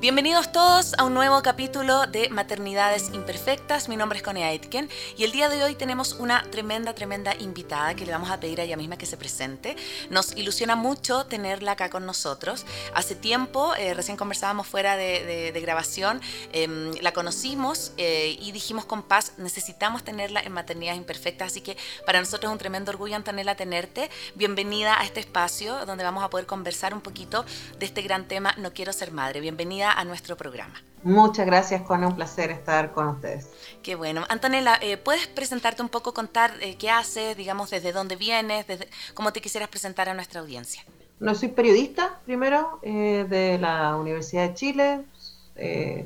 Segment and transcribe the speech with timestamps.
[0.00, 3.90] Bienvenidos todos a un nuevo capítulo de Maternidades Imperfectas.
[3.90, 7.94] Mi nombre es Connie Aitken y el día de hoy tenemos una tremenda, tremenda invitada
[7.94, 9.76] que le vamos a pedir a ella misma que se presente.
[10.08, 12.64] Nos ilusiona mucho tenerla acá con nosotros.
[12.94, 16.22] Hace tiempo, eh, recién conversábamos fuera de, grabación,
[16.54, 21.76] em, la conocimos eh, y dijimos con paz, necesitamos tenerla en Maternidades Imperfectas, así que
[22.06, 24.08] para nosotros es un tremendo orgullo, Antonella, tenerte.
[24.34, 27.44] Bienvenida a este espacio donde vamos a poder conversar un poquito
[27.78, 29.40] de este gran tema, No quiero ser madre.
[29.40, 30.74] Bienvenida a nuestro programa.
[31.02, 33.48] Muchas gracias, con un placer estar con ustedes.
[33.82, 34.24] Qué bueno.
[34.28, 38.86] Antonella, eh, ¿puedes presentarte un poco, contar eh, qué haces, digamos, desde dónde vienes, desde,
[39.14, 40.84] cómo te quisieras presentar a nuestra audiencia?
[41.18, 45.00] No, soy periodista, primero, eh, de la Universidad de Chile,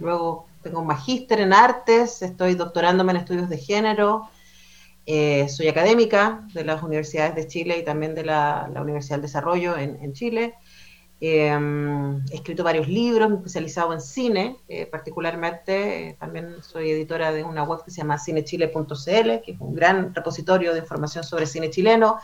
[0.00, 4.28] luego tengo un magíster en artes, estoy doctorándome en estudios de género,
[5.06, 10.02] soy académica de las universidades de Chile y también de la, Universidad del Desarrollo en,
[10.02, 10.54] en Chile.
[11.20, 16.90] Em, he escrito varios libros, me he especializado en cine, eh, particularmente eh, también soy
[16.90, 21.24] editora de una web que se llama cinechile.cl, que es un gran repositorio de información
[21.24, 22.18] sobre cine chileno.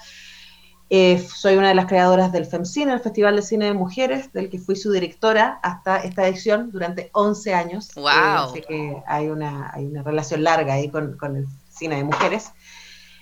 [0.93, 4.51] Eh, soy una de las creadoras del FEMCINE, el Festival de Cine de Mujeres, del
[4.51, 7.95] que fui su directora hasta esta edición durante 11 años.
[7.95, 8.09] ¡Wow!
[8.09, 12.51] así que hay una, hay una relación larga ahí con, con el cine de mujeres.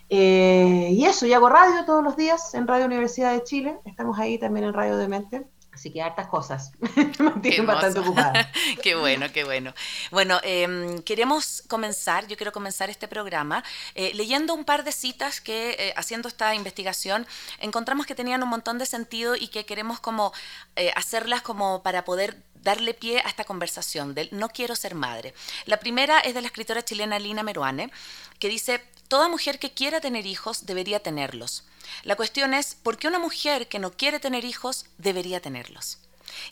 [0.09, 3.77] y eso, y hago radio todos los días en Radio Universidad de Chile.
[3.85, 5.47] Estamos ahí también en Radio de Mente.
[5.79, 6.73] Así que hartas cosas.
[6.97, 8.51] Me mantienen bastante ocupada.
[8.83, 9.73] qué bueno, qué bueno.
[10.11, 13.63] Bueno, em, queremos comenzar, yo quiero comenzar este programa
[13.95, 17.29] eh, leyendo un par de citas que eh, haciendo esta investigación
[17.61, 20.33] encontramos que tenían un montón de sentido y que queremos como
[20.75, 25.33] eh, hacerlas como para poder darle pie a esta conversación del no quiero ser madre.
[25.67, 27.93] La primera es de la escritora chilena Lina Meruane,
[28.41, 31.65] que dice, toda mujer que quiera tener hijos debería tenerlos.
[32.05, 35.99] La cuestión es, ¿por qué una mujer que no quiere tener hijos debería tenerlos?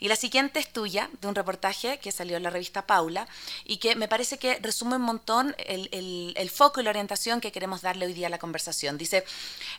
[0.01, 3.27] Y la siguiente es tuya, de un reportaje que salió en la revista Paula
[3.65, 7.83] y que me parece que resume un montón el, foco y la orientación que queremos
[7.83, 8.99] darle hoy día a la conversación.
[8.99, 9.25] Dice,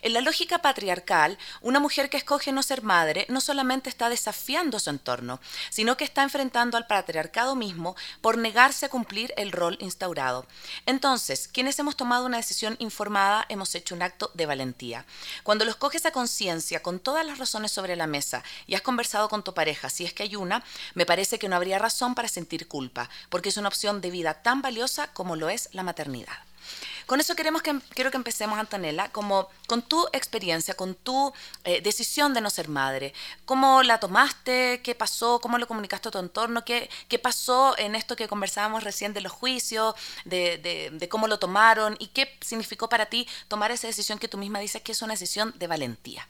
[0.02, 4.80] en la lógica patriarcal, una mujer que escoge no ser madre no solamente está desafiando
[4.80, 9.78] su entorno, sino que está enfrentando al patriarcado mismo por negarse a cumplir el rol
[9.80, 10.46] instaurado.
[10.86, 15.06] Entonces, quienes hemos tomado una decisión informada hemos hecho un acto de valentía.
[15.44, 19.30] Cuando lo escoges a conciencia, con todas las razones sobre la mesa y has conversado
[19.30, 22.28] con tu pareja, si es que hay una, me parece que no habría razón para
[22.28, 26.38] sentir culpa, porque es una opción de vida tan valiosa como lo es la maternidad.
[27.08, 31.34] Con eso queremos que, quiero que empecemos, Antonella, como con tu experiencia, con tu
[31.64, 33.14] eh, decisión de no ser madre.
[33.46, 34.81] ¿Cómo la tomaste?
[34.84, 35.40] ¿Qué pasó?
[35.40, 36.66] ¿Cómo lo comunicaste a tu entorno?
[36.66, 41.40] ¿Qué, qué pasó en esto que conversábamos recién de los juicios, de, de cómo lo
[41.40, 45.02] tomaron y qué significó para ti tomar esa decisión que tú misma dices que es
[45.02, 46.28] una decisión de valentía?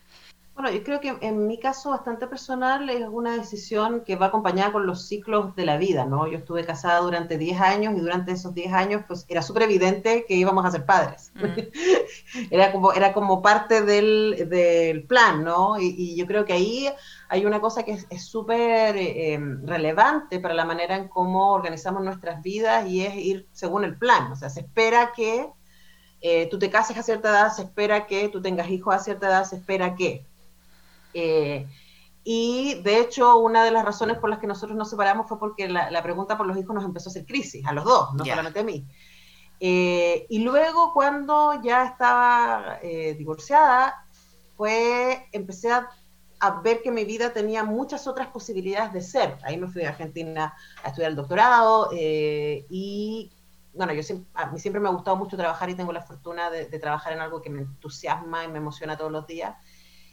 [0.58, 4.72] Bueno, yo creo que en mi caso bastante personal es una decisión que va acompañada
[4.72, 6.26] con los ciclos de la vida, ¿no?
[6.26, 10.26] Yo estuve casada durante 10 años y durante esos 10 años pues era súper evidente
[10.28, 11.32] que íbamos a ser padres.
[11.36, 12.48] Mm.
[12.50, 15.80] era, como, era como parte del, del plan, ¿no?
[15.80, 16.90] Y, yo creo que ahí
[17.30, 22.42] hay una cosa que es súper eh, relevante para la manera en cómo organizamos nuestras
[22.42, 24.32] vidas y es ir según el plan.
[24.32, 25.52] O sea, se espera que
[26.22, 29.28] eh, tú te cases a cierta edad, se espera que tú tengas hijos a cierta
[29.28, 30.26] edad, se espera que
[31.18, 31.68] eh,
[32.24, 35.68] y de hecho, una de las razones por las que nosotros nos separamos fue porque
[35.68, 38.60] la, pregunta por los hijos nos empezó a hacer crisis, a los dos, no solamente
[38.60, 38.86] a mí.
[39.60, 44.06] Eh, y luego, cuando ya estaba eh, divorciada,
[44.56, 45.90] fue, empecé a,
[46.64, 49.38] ver que mi vida tenía muchas otras posibilidades de ser.
[49.44, 50.54] Ahí me fui a Argentina
[50.84, 53.32] a estudiar el doctorado y
[53.74, 56.52] bueno, yo siempre, a mí siempre me ha gustado mucho trabajar y tengo la fortuna
[56.52, 59.56] de, de, trabajar en algo que me entusiasma y me emociona todos los días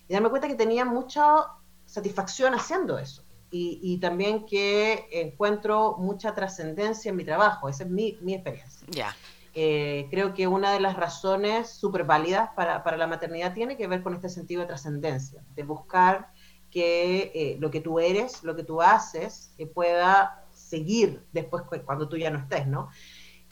[0.08, 1.46] y darme cuenta que tenía mucha
[1.86, 3.22] satisfacción haciendo eso.
[3.56, 7.68] Y, también que encuentro mucha trascendencia en mi trabajo.
[7.68, 8.84] Esa es mi, mi experiencia.
[8.90, 9.14] Ya.
[9.54, 13.86] Eh, creo que una de las razones súper válidas para, para, la maternidad tiene que
[13.86, 16.32] ver con este sentido de trascendencia, de buscar
[16.74, 22.08] que eh, lo que tú eres, lo que tú haces, que pueda seguir después cuando
[22.08, 22.88] tú ya no estés, ¿no?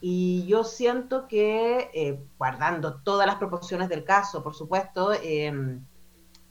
[0.00, 5.84] Y yo siento que, eh, guardando todas las proporciones del caso, por supuesto, em,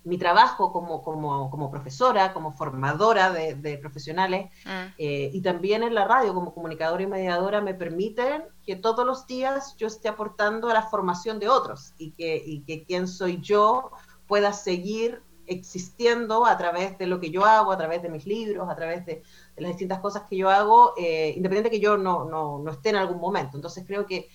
[0.04, 4.94] mi trabajo como, como, como, profesora, como formadora de, profesionales mm.
[4.98, 9.28] eh, y también en la radio como comunicadora y mediadora me permiten que todos los
[9.28, 13.40] días yo esté aportando a la formación de otros y que, y que quien soy
[13.42, 13.92] yo
[14.28, 18.70] pueda seguir existiendo a través de lo que yo hago, a través de mis libros,
[18.70, 19.22] a través de,
[19.58, 22.96] las distintas cosas que yo hago, eh, independiente que yo no, no, no, esté en
[22.96, 23.58] algún momento.
[23.58, 24.28] Entonces creo que,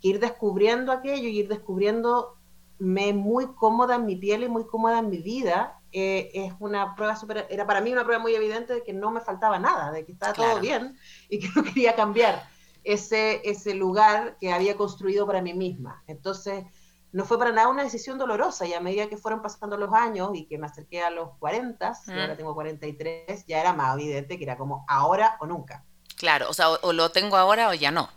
[0.00, 2.39] que ir descubriendo aquello y ir descubriendo
[2.80, 6.94] me muy cómoda en mi piel y muy cómoda en mi vida, eh, es una
[6.94, 9.92] prueba súper, era para mí una prueba muy evidente de que no me faltaba nada,
[9.92, 10.98] de que estaba todo bien
[11.28, 12.48] y que no quería cambiar
[12.82, 16.02] ese, ese lugar que había construido para mí misma.
[16.06, 16.64] Entonces,
[17.12, 20.30] no fue para nada una decisión dolorosa y a medida que fueron pasando los años
[20.34, 24.38] y que me acerqué a los 40, y ahora tengo 43, ya era más evidente
[24.38, 25.84] que era como ahora o nunca.
[26.16, 28.08] Claro, o sea, o lo tengo ahora o ya no.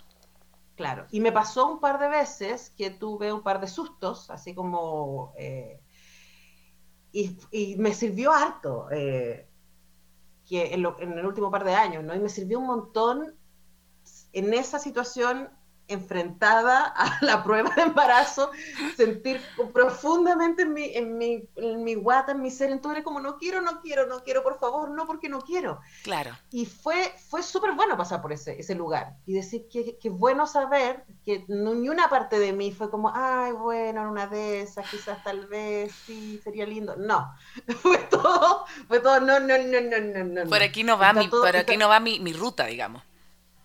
[0.76, 4.54] Claro, y me pasó un par de veces que tuve un par de sustos, así
[4.54, 5.32] como...
[5.38, 5.80] Eh,
[7.12, 9.48] y, me sirvió harto eh,
[10.44, 12.12] que en, en, el último par de años, ¿no?
[12.14, 13.36] Y me sirvió un montón
[14.32, 15.48] en esa situación
[15.88, 18.50] enfrentada a la prueba de embarazo,
[18.96, 19.40] sentir
[19.72, 23.60] profundamente en mi, en mi, en mi guata, en mi ser, entonces como no quiero,
[23.60, 25.80] no quiero, no quiero, por favor, no porque no quiero.
[26.02, 26.32] Claro.
[26.50, 30.46] Y fue, fue súper bueno pasar por ese, ese lugar y decir que, que bueno
[30.46, 34.88] saber que ni una parte de mí fue como, ay, bueno, en una de esas,
[34.88, 36.96] quizás tal vez, sí, sería lindo.
[36.96, 37.34] No,
[37.82, 40.50] fue todo, fue todo, no, no, no, no, no, no.
[40.50, 43.02] Por aquí no va, mi, por aquí no va mi, mi ruta, digamos.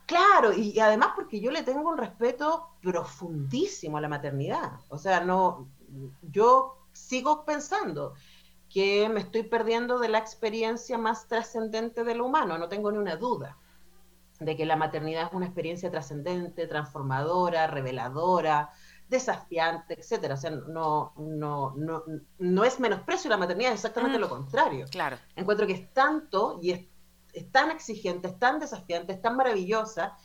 [0.10, 4.80] Claro, y además porque yo le tengo un respeto profundísimo a la maternidad.
[4.90, 5.70] O sea, no,
[6.24, 8.16] yo sigo pensando
[8.70, 12.98] que me estoy perdiendo de la experiencia más trascendente de lo humano, no tengo ni
[12.98, 13.56] una duda
[14.40, 18.72] de que la maternidad es una experiencia trascendente, transformadora, reveladora,
[19.08, 20.34] desafiante, etcétera.
[20.34, 22.04] O sea, no, no, no,
[22.40, 24.22] no es menosprecio la maternidad, es exactamente mm.
[24.22, 24.86] lo contrario.
[24.90, 25.18] Claro.
[25.36, 26.88] Encuentro que es tanto y es
[27.34, 30.18] es tan exigente, es tan desafiante, es tan maravillosa,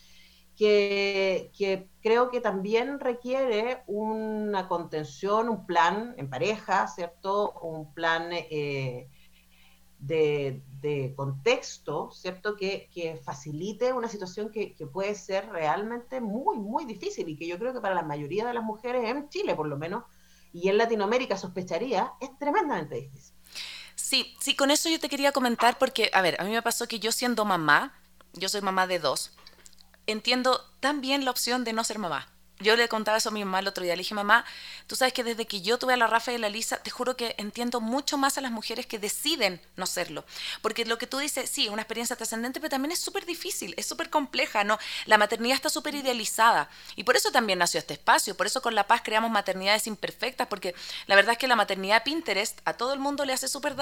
[0.56, 7.52] que, creo que también requiere una contención, un plan en pareja, ¿cierto?
[7.62, 9.08] Un plan eh,
[9.98, 12.56] de, contexto, ¿cierto?
[12.56, 17.58] Que, facilite una situación que, que, puede ser realmente muy, muy difícil y que yo
[17.58, 20.04] creo que para la mayoría de las mujeres en Chile, por lo menos,
[20.52, 23.33] y en Latinoamérica sospecharía, es tremendamente difícil.
[24.14, 26.86] Sí, sí, con eso yo te quería comentar porque, a ver, a mí me pasó
[26.86, 27.98] que yo siendo mamá,
[28.32, 29.32] yo soy mamá de dos,
[30.06, 32.28] entiendo también la opción de no ser mamá.
[32.60, 33.96] Yo le contaba eso a mi mamá el otro día.
[33.96, 34.44] Le dije, mamá,
[34.86, 36.90] tú sabes que desde que yo tuve a la Rafa y a la Lisa, te
[36.90, 40.24] juro que entiendo mucho más a las mujeres que deciden no serlo.
[40.62, 43.74] Porque lo que tú dices, sí, es una experiencia trascendente, pero también es súper difícil,
[43.76, 44.78] es súper compleja, ¿no?
[45.06, 46.70] La maternidad está súper idealizada.
[46.94, 48.36] Y por eso también nació este espacio.
[48.36, 50.76] Por eso con La Paz creamos maternidades imperfectas, porque
[51.06, 53.74] la verdad es que la maternidad Pinterest a todo el mundo le hace súper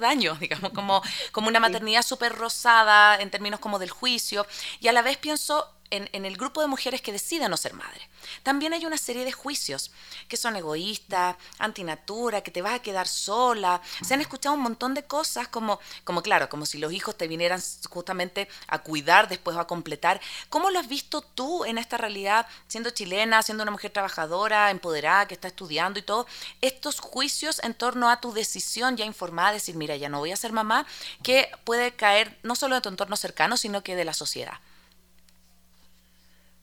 [0.00, 1.00] daño, digamos, como,
[1.30, 4.46] como una maternidad súper rosada en términos como del juicio.
[4.80, 8.08] Y a la vez pienso, en, el grupo de mujeres que deciden no ser madre.
[8.42, 9.90] También hay una serie de juicios
[10.28, 13.80] que son egoístas, antinatura, que te vas a quedar sola.
[14.02, 17.28] Se han escuchado un montón de cosas como, como claro, como si los hijos te
[17.28, 20.20] vinieran justamente a cuidar, después a completar.
[20.48, 25.26] ¿Cómo lo has visto tú en esta realidad, siendo chilena, siendo una mujer trabajadora, empoderada,
[25.26, 26.26] que está estudiando y todo?
[26.60, 30.36] Estos juicios en torno a tu decisión ya informada, decir, mira, ya no voy a
[30.36, 30.86] ser mamá,
[31.22, 34.58] que puede caer no solo de tu entorno cercano, sino que de la sociedad.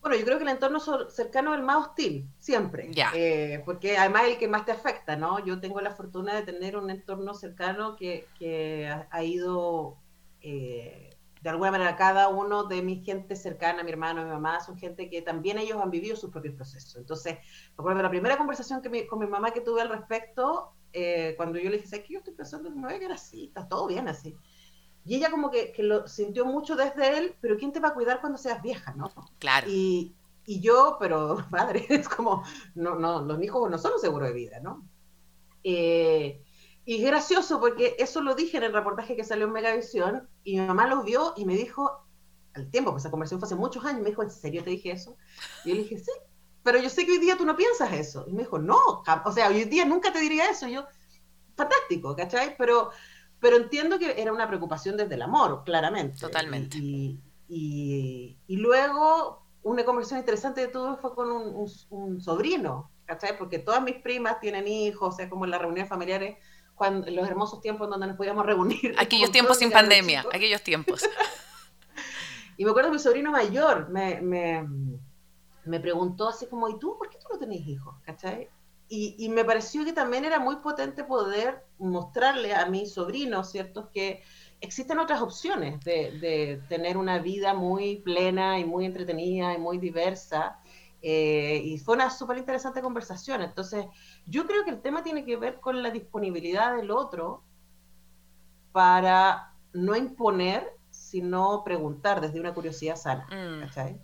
[0.04, 2.92] Bueno, yo creo que el entorno cercano es el más hostil, siempre.
[3.16, 5.44] Eh, porque además es el que más te afecta, ¿no?
[5.46, 8.28] Yo tengo la fortuna de tener un entorno cercano que,
[9.10, 9.98] ha, ido,
[10.42, 14.78] eh, de alguna manera, cada uno de mi gente cercana, mi hermano, mi mamá, son
[14.78, 16.98] gente que también ellos han vivido sus propios procesos.
[16.98, 20.74] Entonces, me acuerdo de la primera conversación que con mi mamá que tuve al respecto,
[20.92, 22.14] eh, cuando yo le dije, ¿sabes qué?
[22.16, 24.36] Yo estoy pensando que me voy a quedar así, está todo bien así.
[25.06, 28.22] Y ella como que, lo sintió mucho desde él, pero ¿quién te va a cuidar
[28.22, 29.12] cuando seas vieja, no?
[29.40, 29.68] Claro.
[29.70, 32.44] Y, y yo, pero madre, es como,
[32.76, 34.88] no, no, los hijos no son un seguro de vida, ¿no?
[35.64, 36.42] Eh,
[36.86, 40.68] y gracioso porque eso lo dije en el reportaje que salió en Megavisión y mi
[40.68, 42.06] mamá lo vio y me dijo,
[42.54, 44.92] al tiempo, pues esa conversación fue hace muchos años, me dijo, ¿en serio te dije
[44.92, 45.16] eso?
[45.64, 46.12] Y yo le dije, sí,
[46.64, 48.26] pero yo sé que hoy día tú no piensas eso.
[48.28, 50.68] Y me dijo, no, o sea, hoy día nunca te diría eso.
[50.68, 50.86] Y yo,
[51.56, 52.56] fantástico, ¿cachai?
[52.58, 52.92] Pero
[53.44, 56.18] pero entiendo que era una preocupación desde el amor, claramente.
[56.18, 56.78] Totalmente.
[56.78, 57.20] Y,
[57.50, 63.38] y, luego, una conversación interesante de todo fue con un, sobrino, ¿cachai?
[63.38, 66.38] Porque todas mis primas tienen hijos, o sea, como en las reuniones familiares,
[66.74, 68.96] cuando, los hermosos tiempos donde nos podíamos reunir.
[68.98, 71.04] Aquellos tiempos sin pandemia, aquellos tiempos.
[72.56, 74.66] y me acuerdo que mi sobrino mayor me, me,
[75.66, 77.94] me, preguntó así como, ¿y tú por qué tú no tenés hijos?
[78.06, 78.50] ¿Cachai?
[78.90, 83.90] Y, y, me pareció que también era muy potente poder mostrarle a mi sobrino, ¿cierto?
[83.92, 84.22] Que
[84.62, 89.80] existen otras opciones de, de tener una vida muy plena y muy entretenida y muy
[89.80, 90.60] diversa
[91.06, 93.42] eh, y fue una súper interesante conversación.
[93.42, 93.86] Entonces,
[94.26, 97.44] yo creo que el tema tiene que ver con la disponibilidad del otro
[98.72, 103.28] para no imponer, sino preguntar desde una curiosidad sana.
[103.30, 103.98] Mm.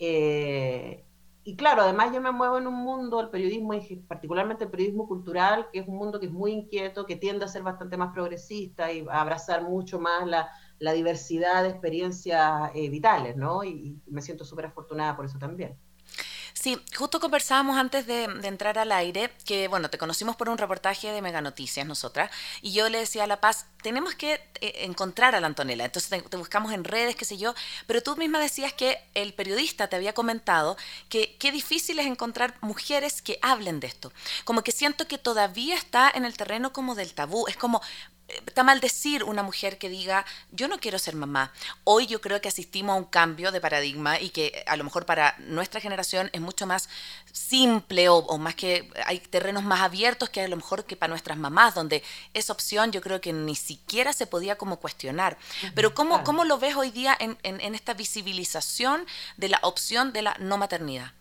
[0.00, 1.04] Eh,
[1.48, 3.72] y claro, además yo me muevo en un mundo, el periodismo,
[4.06, 7.48] particularmente el periodismo cultural, que es un mundo que es muy inquieto, que tiende a
[7.48, 13.34] ser bastante más progresista y a abrazar mucho más la, diversidad de experiencias eh, vitales,
[13.36, 13.64] ¿no?
[13.64, 15.74] y me siento súper afortunada por eso también.
[16.60, 21.12] Sí, justo conversábamos antes de, entrar al aire que, bueno, te conocimos por un reportaje
[21.12, 25.36] de Mega Noticias nosotras, y yo le decía a La Paz, tenemos que eh, encontrar
[25.36, 27.54] a la Antonella, entonces te, buscamos en redes, qué sé yo,
[27.86, 30.76] pero tú misma decías que el periodista te había comentado
[31.08, 34.12] que qué difícil es encontrar mujeres que hablen de esto,
[34.44, 37.80] como que siento que todavía está en el terreno como del tabú, es como,
[38.28, 41.52] está mal decir una mujer que diga, yo no quiero ser mamá.
[41.84, 45.06] Hoy yo creo que asistimos a un cambio de paradigma y que a lo mejor
[45.06, 46.88] para nuestra generación es mucho más
[47.32, 51.38] simple o, más que hay terrenos más abiertos que a lo mejor que para nuestras
[51.38, 52.02] mamás, donde
[52.34, 55.38] esa opción yo creo que ni siquiera se podía como cuestionar.
[55.74, 59.06] Pero ¿cómo, ¿cómo lo ves hoy día en, en esta visibilización
[59.36, 61.12] de la opción de la no maternidad?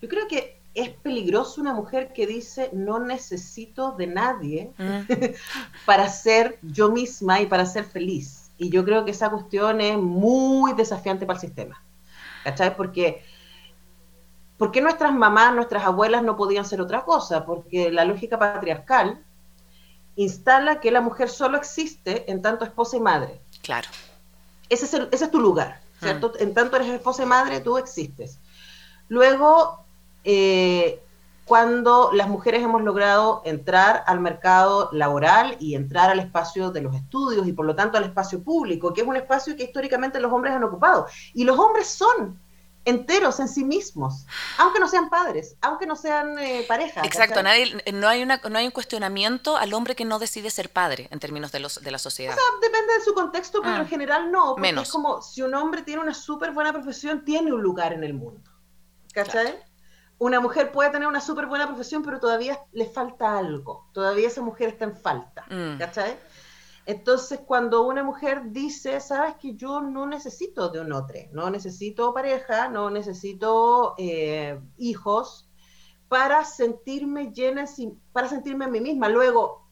[0.00, 5.00] Yo creo que es peligroso una mujer que dice no necesito de nadie mm.
[5.86, 8.50] para ser yo misma y para ser feliz.
[8.58, 11.82] Y yo creo que esa cuestión es muy desafiante para el sistema.
[12.44, 12.76] ¿Cachai?
[12.76, 13.24] Porque,
[14.58, 17.44] porque nuestras mamás, nuestras abuelas no podían ser otra cosa?
[17.46, 19.24] Porque la lógica patriarcal
[20.14, 23.40] instala que la mujer solo existe en tanto esposa y madre.
[23.62, 23.88] Claro.
[24.68, 26.32] Ese es, ese es tu lugar, ¿cierto?
[26.34, 26.42] Mm.
[26.42, 28.40] En tanto eres esposa y madre, tú existes.
[29.08, 29.85] Luego
[30.26, 31.00] eh,
[31.46, 36.94] cuando las mujeres hemos logrado entrar al mercado laboral y entrar al espacio de los
[36.96, 40.32] estudios y por lo tanto al espacio público, que es un espacio que históricamente los
[40.32, 41.06] hombres han ocupado.
[41.34, 42.40] Y los hombres son
[42.84, 44.26] enteros en sí mismos,
[44.58, 47.04] aunque no sean padres, aunque no sean eh, parejas.
[47.04, 50.70] Exacto, nadie, no, hay una, no hay un cuestionamiento al hombre que no decide ser
[50.70, 52.34] padre en términos de, los, de la sociedad.
[52.34, 53.80] O sea, depende de su contexto, pero ah.
[53.80, 54.46] en general no.
[54.50, 54.88] Porque Menos.
[54.88, 58.14] Es como si un hombre tiene una súper buena profesión, tiene un lugar en el
[58.14, 58.50] mundo.
[59.12, 59.54] ¿Cachai?
[60.18, 63.88] Una mujer puede tener una súper buena profesión, pero todavía le falta algo.
[63.92, 65.44] Todavía esa mujer está en falta.
[65.50, 65.78] Mm.
[65.78, 66.16] ¿Cachai?
[66.86, 72.14] Entonces, cuando una mujer dice, sabes que yo no necesito de un otro, no necesito
[72.14, 75.48] pareja, no necesito eh, hijos,
[76.08, 77.64] para sentirme llena,
[78.12, 79.08] para sentirme a mí misma.
[79.08, 79.66] Luego,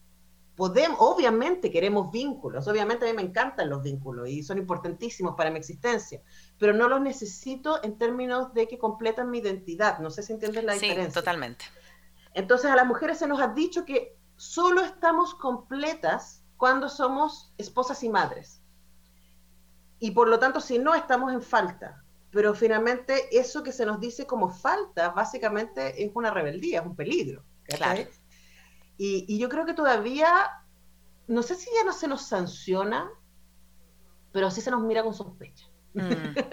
[0.55, 5.51] podemos, obviamente queremos vínculos, obviamente a mí me encantan los vínculos y son importantísimos para
[5.51, 6.21] mi existencia,
[6.57, 9.99] pero no los necesito en términos de que completan mi identidad.
[9.99, 11.09] No sé si entiendes la diferencia.
[11.09, 11.65] Sí, totalmente.
[12.33, 18.03] Entonces a las mujeres se nos ha dicho que solo estamos completas cuando somos esposas
[18.03, 18.61] y madres.
[19.99, 22.03] Y por lo tanto, si no, estamos en falta.
[22.31, 26.95] Pero finalmente eso que se nos dice como falta, básicamente es una rebeldía, es un
[26.95, 27.43] peligro.
[27.63, 28.01] Claro.
[28.97, 30.29] Y, y yo creo que todavía,
[31.27, 33.09] no sé si ya no se nos sanciona,
[34.31, 35.69] pero sí se nos mira con sospecha.
[35.95, 36.35] Mm.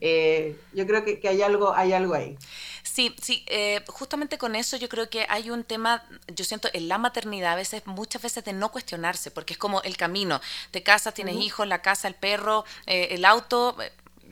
[0.00, 2.36] Eh, yo creo que, hay, algo, hay algo ahí.
[2.82, 6.88] Sí, sí, eh, justamente con eso yo creo que hay un tema, yo siento en
[6.88, 10.40] la maternidad a veces, muchas veces de no cuestionarse, porque es como el camino,
[10.70, 13.76] te casas, tienes hijos, la casa, el perro, eh, el auto,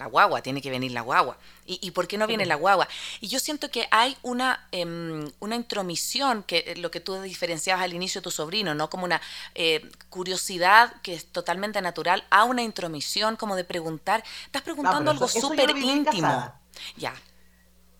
[0.00, 1.36] la guagua, tiene que venir la guagua.
[1.66, 2.88] ¿Y, por qué no viene la guagua?
[3.20, 7.84] Y yo siento que hay una, em, una intromisión, que eh, lo que tú diferenciabas
[7.84, 8.88] al inicio de tu sobrino, ¿no?
[8.88, 9.20] Como una
[9.54, 14.24] eh, curiosidad que es totalmente natural, a una intromisión, como de preguntar.
[14.46, 16.50] Estás preguntando algo súper íntimo.
[16.96, 17.14] Ya.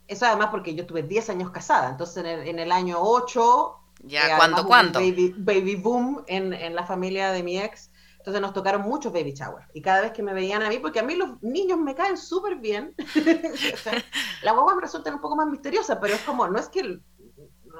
[0.09, 3.77] Eso además porque yo tuve 10 años casada, entonces en el, en el año 8...
[4.05, 4.99] Ya, ¿cuándo, cuándo?
[4.99, 7.90] Baby, baby boom en, en la familia de mi ex
[8.21, 9.67] entonces nos tocaron muchos baby showers.
[9.73, 12.19] Y cada vez que me veían a mí, porque a mí los niños me caen
[12.19, 12.95] súper bien,
[14.43, 17.01] la guagua me resulta un poco más misteriosa, pero es como, no es que,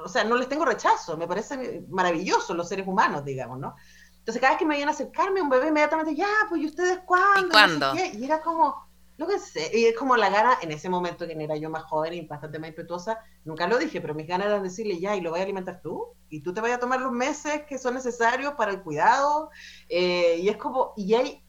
[0.03, 3.75] o sea, no les tengo rechazo, me parecen maravillosos los seres humanos, digamos, ¿no?
[4.17, 7.47] Entonces cada vez que me veían acercarme un bebé, inmediatamente, ya, pues, ¿y ustedes cuándo?
[7.47, 7.93] ¿Y cuándo?
[7.95, 8.90] y era como,
[9.21, 11.83] lo que sé, y es como la gana, en ese momento que era yo más
[11.83, 15.21] joven y bastante más impetuosa, nunca lo dije, pero mis ganas eran decirle, ya, ¿y
[15.21, 16.07] lo voy a alimentar tú?
[16.29, 19.51] ¿Y tú te vas a tomar los meses que son necesarios para el cuidado?
[19.89, 21.45] Eh, y es como, y hay,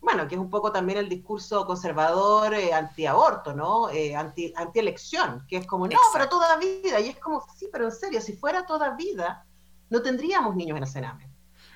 [0.00, 3.90] bueno, que es un poco también el discurso conservador eh, anti-aborto, ¿no?
[3.90, 7.84] Eh, anti, anti-elección, que es como, no, pero toda vida, y es como, sí, pero
[7.84, 9.46] en serio, si fuera toda vida,
[9.88, 11.28] no tendríamos niños en el Sename.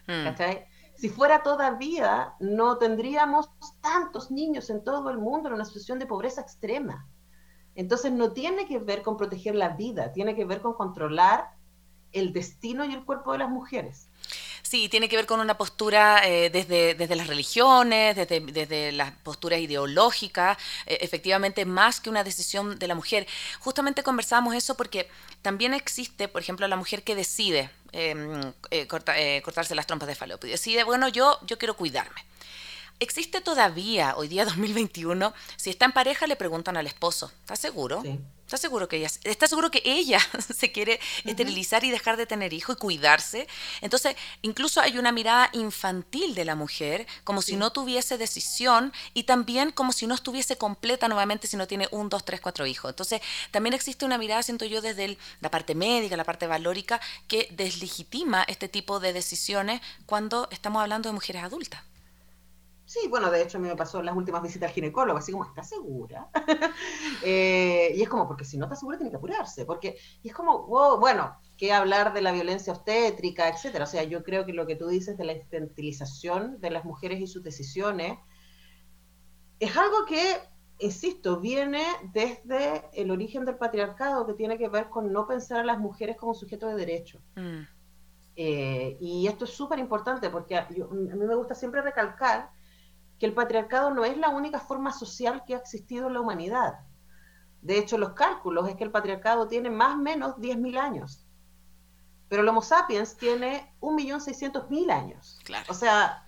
[0.09, 0.27] Mm.
[0.99, 3.49] Si fuera todavía, no tendríamos
[3.81, 7.07] tantos niños en todo el mundo en una situación de pobreza extrema.
[7.77, 11.53] Entonces no tiene que ver con proteger la vida, tiene que ver con controlar
[12.11, 14.11] el destino y el cuerpo de las mujeres.
[14.69, 19.13] Sí, tiene que ver con una postura eh, desde, desde las religiones, desde, desde las
[19.13, 23.27] posturas ideológicas, eh, efectivamente más que una decisión de la mujer.
[23.61, 25.09] Justamente conversábamos eso porque
[25.41, 30.51] también existe, por ejemplo, la mujer que decide em, eh, cortarse las trompas de falopio
[30.51, 32.21] decide, bueno, yo, yo quiero cuidarme.
[33.01, 38.03] Existe todavía, hoy día 2021, si está en pareja le preguntan al esposo, ¿estás seguro?
[38.03, 38.19] Sí.
[38.49, 42.55] ¿Está seguro que ella, está seguro que ella se quiere esterilizar y dejar de tener
[42.55, 43.47] hijo y cuidarse?
[43.83, 49.25] Entonces, incluso hay una mirada infantil de la mujer, como si no tuviese decisión y
[49.25, 52.89] también como si no estuviese completa nuevamente si no tiene un, dos, tres, cuatro hijos.
[52.89, 57.49] Entonces, también existe una mirada, siento yo, desde la parte médica, la parte valórica, que
[57.51, 61.83] deslegitima este tipo de decisiones cuando estamos hablando de mujeres adultas.
[62.89, 65.31] Sí, bueno, de hecho a mí me pasó en las últimas visitas al ginecólogo, así
[65.31, 66.31] como, ¿estás segura?
[67.23, 70.35] Eh, y es como, porque si no estás segura tiene que apurarse, porque, y es
[70.35, 73.85] como, wow, bueno, ¿qué hablar de la violencia obstétrica, etcétera?
[73.85, 77.21] O sea, yo creo que lo que tú dices de la infantilización de las mujeres
[77.21, 78.19] y sus decisiones
[79.59, 80.39] es algo que,
[80.79, 85.65] insisto, viene desde el origen del patriarcado, que tiene que ver con no pensar a
[85.65, 87.21] las mujeres como sujetos de derecho.
[87.37, 87.67] Mm.
[88.37, 92.57] Eh, y esto es súper importante porque a mí me gusta siempre recalcar
[93.19, 96.81] que el patriarcado no es la única forma social que ha existido en la humanidad.
[97.63, 101.27] De hecho, los cálculos es que el patriarcado tiene más o menos 10.000 años.
[102.29, 105.41] Pero el Homo sapiens tiene 1.600.000 años.
[105.69, 106.27] O sea,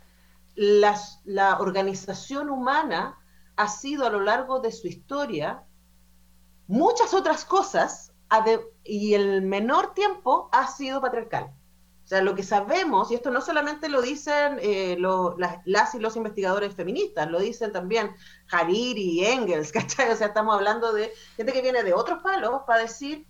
[0.55, 3.19] la organización humana
[3.57, 5.65] ha sido a lo largo de su historia
[6.67, 8.13] muchas otras cosas
[8.85, 11.53] y el menor tiempo ha sido patriarcal.
[12.11, 14.99] O sea, lo que sabemos, y esto no solamente lo dicen eh,
[15.65, 18.11] las, y los investigadores feministas, lo dicen también
[18.51, 20.11] Hariri y Engels, ¿cachai?
[20.11, 23.29] O sea, estamos hablando de gente que viene de otros palos para decir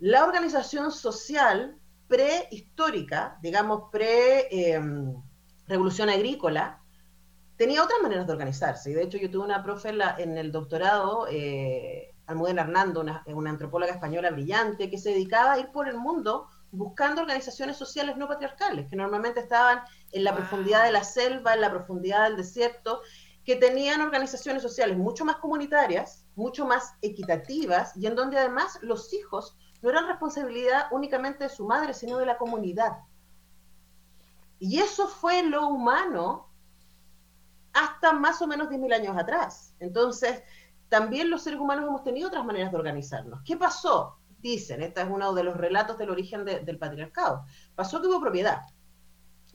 [0.00, 6.78] la organización social prehistórica, digamos, pre-revolución em, agrícola,
[7.56, 8.90] tenía otras maneras de organizarse.
[8.90, 13.92] Y de hecho, yo tuve una profe en, el doctorado, eh, Almudena Hernando, una antropóloga
[13.92, 18.88] española brillante, que se dedicaba a ir por el mundo buscando organizaciones sociales no patriarcales,
[18.88, 23.02] que normalmente estaban en la profundidad de la selva, en la profundidad del desierto,
[23.44, 29.12] que tenían organizaciones sociales mucho más comunitarias, mucho más equitativas, y en donde además los
[29.12, 32.98] hijos no eran responsabilidad únicamente de su madre, sino de la comunidad.
[34.58, 36.48] Y eso fue lo humano
[37.72, 39.74] hasta más o menos 10.000 años atrás.
[39.80, 40.42] Entonces,
[40.88, 43.40] también los seres humanos hemos tenido otras maneras de organizarnos.
[43.44, 44.21] ¿Qué pasó?
[44.42, 48.62] Dicen, este es uno de los relatos del origen del patriarcado, pasó que hubo propiedad,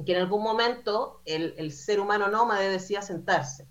[0.06, 3.68] que en algún momento el, ser humano nómade decía sentarse.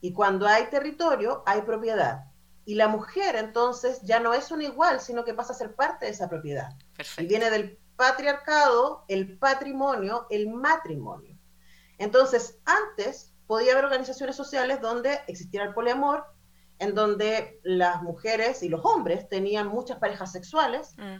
[0.00, 2.26] Y cuando hay territorio, hay propiedad.
[2.66, 6.06] Y la mujer entonces ya no es un igual, sino que pasa a ser parte
[6.06, 6.76] de esa propiedad.
[7.18, 11.38] Y viene del patriarcado, el patrimonio, el matrimonio.
[11.98, 16.26] Entonces, antes podía haber organizaciones sociales donde existiera el poliamor,
[16.78, 20.94] en donde las mujeres y los hombres tenían muchas parejas sexuales.
[20.96, 21.16] Mm.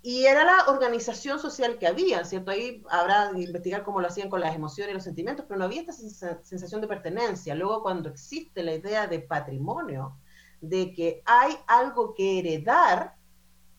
[0.00, 2.52] Y era la organización social que había, ¿cierto?
[2.52, 5.64] Ahí habrá de investigar cómo lo hacían con las emociones y los sentimientos, pero no
[5.64, 7.54] había esta sensación de pertenencia.
[7.56, 10.16] Luego, cuando existe la idea de patrimonio,
[10.60, 13.16] de que hay algo que heredar,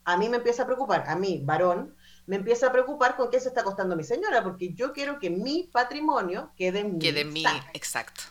[0.03, 3.39] a mí me empieza a preocupar, a mí, varón, me empieza a preocupar con qué
[3.39, 7.33] se está costando mi señora, porque yo quiero que mi patrimonio quede en Quede en
[7.33, 8.23] mí, exacto.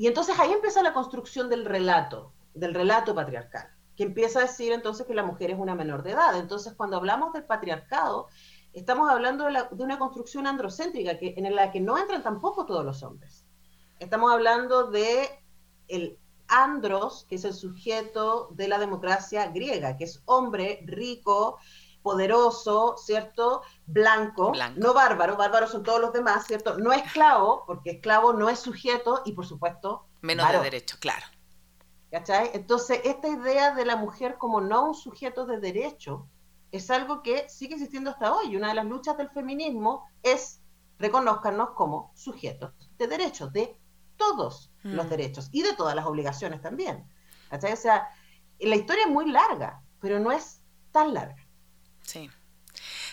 [0.00, 4.72] Y entonces ahí empieza la construcción del relato, del relato patriarcal, que empieza a decir
[4.72, 6.38] entonces que la mujer es una menor de edad.
[6.38, 8.28] Entonces cuando hablamos del patriarcado,
[8.72, 13.02] estamos hablando de, una construcción androcéntrica que, en la que no entran tampoco todos los
[13.02, 13.44] hombres.
[13.98, 15.28] Estamos hablando de
[15.86, 21.58] el andros, que es el sujeto de la democracia griega, que es hombre rico,
[22.02, 23.62] poderoso, ¿cierto?
[23.86, 26.78] Blanco, no bárbaro, bárbaros son todos los demás, ¿cierto?
[26.78, 30.06] No esclavo, porque esclavo no es sujeto y por supuesto...
[30.22, 31.26] Menos de derecho, claro.
[32.10, 32.50] ¿Cachai?
[32.54, 36.28] Entonces, esta idea de la mujer como no un sujeto de derecho
[36.72, 38.56] es algo que sigue existiendo hasta hoy.
[38.56, 40.60] Una de las luchas del feminismo es
[40.98, 43.78] reconozcanos como sujetos de derecho, de
[44.16, 45.08] todos los mm.
[45.08, 47.08] derechos y de todas las obligaciones también.
[47.48, 47.72] ¿Cachai?
[47.72, 48.08] O sea,
[48.58, 51.39] la historia es muy larga, pero no es tan larga.
[52.10, 52.28] Sí.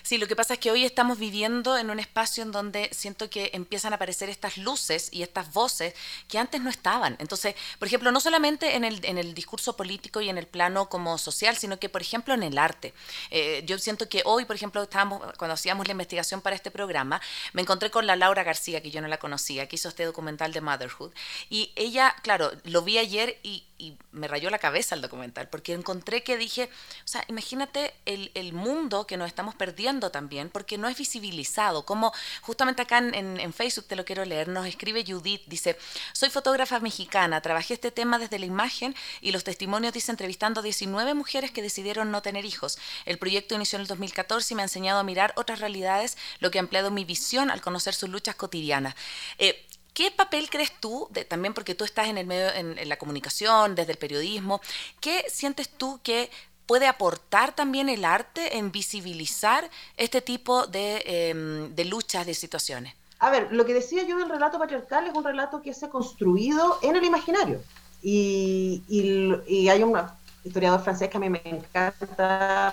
[0.01, 3.29] Sí, lo que pasa es que hoy estamos viviendo en un espacio en donde siento
[3.29, 5.93] que empiezan a aparecer estas luces y estas voces
[6.27, 7.15] que antes no estaban.
[7.19, 10.89] Entonces, por ejemplo, no solamente en el, en el discurso político y en el plano
[10.89, 12.93] como social, sino que, por ejemplo, en el arte.
[13.29, 17.21] Eh, yo siento que hoy, por ejemplo, estábamos, cuando hacíamos la investigación para este programa,
[17.53, 20.53] me encontré con la Laura García, que yo no la conocía, que hizo este documental
[20.53, 21.11] de Motherhood.
[21.49, 25.73] Y ella, claro, lo vi ayer y y me rayó la cabeza el documental, porque
[25.73, 26.69] encontré que dije,
[27.05, 31.85] o sea, imagínate el, el mundo que nos estamos perdiendo también, porque no es visibilizado,
[31.85, 32.11] como
[32.41, 35.77] justamente acá en, en, Facebook, te lo quiero leer, nos escribe Judith, dice,
[36.13, 40.63] soy fotógrafa mexicana, trabajé este tema desde la imagen y los testimonios dice entrevistando a
[40.63, 42.79] 19 mujeres que decidieron no tener hijos.
[43.05, 46.51] El proyecto inició en el 2014 y me ha enseñado a mirar otras realidades, lo
[46.51, 48.95] que ha ampliado mi visión al conocer sus luchas cotidianas.
[49.37, 49.66] Eh,
[49.97, 53.93] ¿Qué papel crees tú, también porque tú estás en el medio, en, la comunicación, desde
[53.93, 54.61] el periodismo,
[55.01, 56.29] qué sientes tú que
[56.67, 62.93] puede aportar también el arte en visibilizar este tipo de, em, de luchas, de situaciones?
[63.17, 65.89] A ver, lo que decía yo del relato patriarcal es un relato que se ha
[65.89, 67.59] construido en el imaginario.
[68.03, 69.99] Y, y, hay un
[70.43, 72.71] historiador francés que a mí me encanta,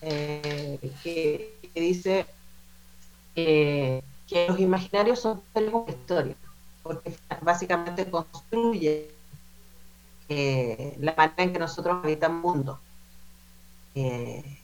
[0.00, 2.24] eh, que, dice
[3.34, 6.36] eh, que los imaginarios son una historia,
[6.84, 9.10] porque básicamente construye
[10.28, 12.80] eh, la manera en que nosotros habitamos el mundo.
[13.96, 14.60] Eh,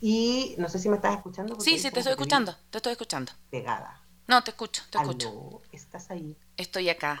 [0.00, 1.60] y no sé si me estás escuchando.
[1.60, 3.30] Sí, sí, te estoy escuchando, te estoy escuchando.
[3.48, 4.00] Pegada.
[4.26, 5.62] No, te escucho, te escucho.
[5.70, 6.34] ¿Estás ahí?
[6.56, 7.18] Estoy acá.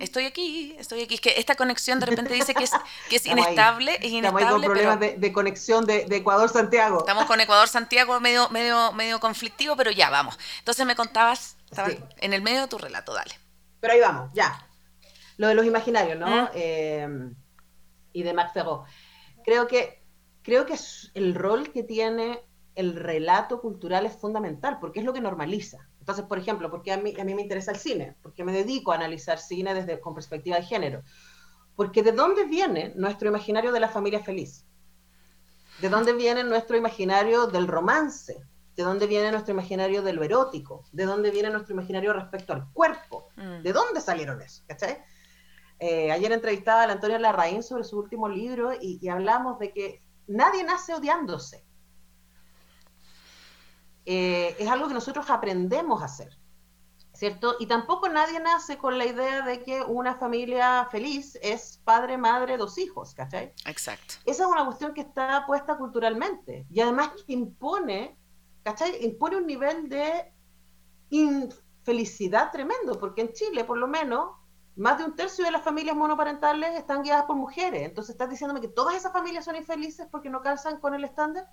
[0.00, 1.14] Estoy aquí, estoy aquí.
[1.14, 2.72] Es que esta conexión de repente dice que es,
[3.08, 4.42] que es inestable, es inestable.
[4.42, 6.98] Estamos con problemas de, conexión de, Ecuador-Santiago.
[6.98, 10.36] Estamos con Ecuador-Santiago medio, medio, medio conflictivo, pero ya vamos.
[10.58, 11.56] Entonces me contabas,
[12.18, 13.34] en el medio de tu relato, dale.
[13.78, 14.66] Pero ahí vamos, ya.
[15.36, 16.50] Lo de los imaginarios, ¿no?
[16.52, 17.08] Eh,
[18.12, 18.84] y de Max Ferro.
[19.44, 20.02] Creo que,
[20.42, 20.76] creo que
[21.14, 22.40] el rol que tiene
[22.74, 25.88] el relato cultural es fundamental, porque es lo que normaliza.
[26.02, 28.90] Entonces, por ejemplo, porque a mí, a mí me interesa el cine, porque me dedico
[28.90, 31.04] a analizar cine desde con perspectiva de género.
[31.76, 34.66] Porque ¿de dónde viene nuestro imaginario de la familia feliz?
[35.80, 38.42] ¿De dónde viene nuestro imaginario del romance?
[38.74, 40.82] ¿De dónde viene nuestro imaginario de lo erótico?
[40.90, 43.28] ¿De dónde viene nuestro imaginario respecto al cuerpo?
[43.36, 43.62] Mm.
[43.62, 44.64] ¿De dónde salieron eso?
[44.66, 44.98] ¿Cachai?
[45.78, 49.72] Eh, ayer entrevistaba a la Antonia Larraín sobre su último libro y, y hablamos de
[49.72, 51.64] que nadie nace odiándose
[54.04, 56.36] eh, es algo que nosotros aprendemos a hacer,
[57.12, 57.56] ¿cierto?
[57.60, 62.56] Y tampoco nadie nace con la idea de que una familia feliz es padre, madre,
[62.56, 63.52] dos hijos, ¿cachai?
[63.66, 64.14] Exacto.
[64.24, 68.18] Esa es una cuestión que está puesta culturalmente y además que impone,
[68.64, 69.04] ¿cachai?
[69.04, 70.32] Impone un nivel de
[71.10, 74.30] infelicidad tremendo, porque en Chile, por lo menos,
[74.76, 77.82] más de un tercio de las familias monoparentales están guiadas por mujeres.
[77.82, 81.46] Entonces, ¿estás diciéndome que todas esas familias son infelices porque no calzan con el estándar?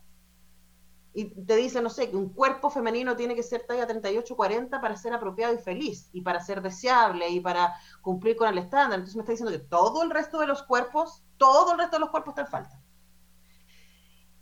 [1.13, 4.95] Y te dice, no sé, que un cuerpo femenino tiene que ser talla 38-40 para
[4.95, 8.99] ser apropiado y feliz, y para ser deseable, y para cumplir con el estándar.
[8.99, 12.01] Entonces me está diciendo que todo el resto de los cuerpos, todo el resto de
[12.01, 12.79] los cuerpos está en falta.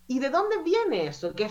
[0.10, 1.34] ¿Y de dónde viene eso?
[1.34, 1.49] Que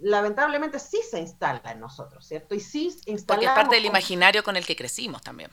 [0.00, 2.54] lamentablemente sí se instala en nosotros, ¿cierto?
[2.54, 2.94] Y sí
[3.26, 5.50] Porque es parte del imaginario con el que crecimos también.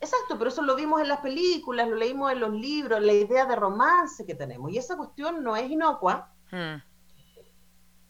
[0.00, 3.46] Exacto, pero eso lo vimos en las películas, lo leímos en los libros, la idea
[3.46, 4.70] de romance que tenemos.
[4.72, 6.32] Y esa cuestión no es inocua.
[6.50, 6.76] Hmm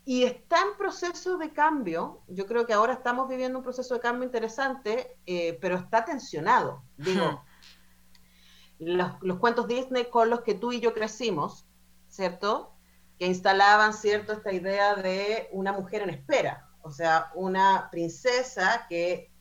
[0.08, 2.22] y está en proceso de cambio.
[2.28, 6.84] Yo creo que ahora estamos viviendo un proceso de cambio interesante, eh, pero está tensionado.
[6.96, 7.44] Digo,
[8.78, 11.66] los, los, cuentos Disney con los que tú y yo crecimos,
[12.08, 12.72] ¿cierto?
[13.18, 14.32] Que instalaban, ¿cierto?
[14.32, 19.32] Esta idea de una mujer en espera, o sea, una princesa que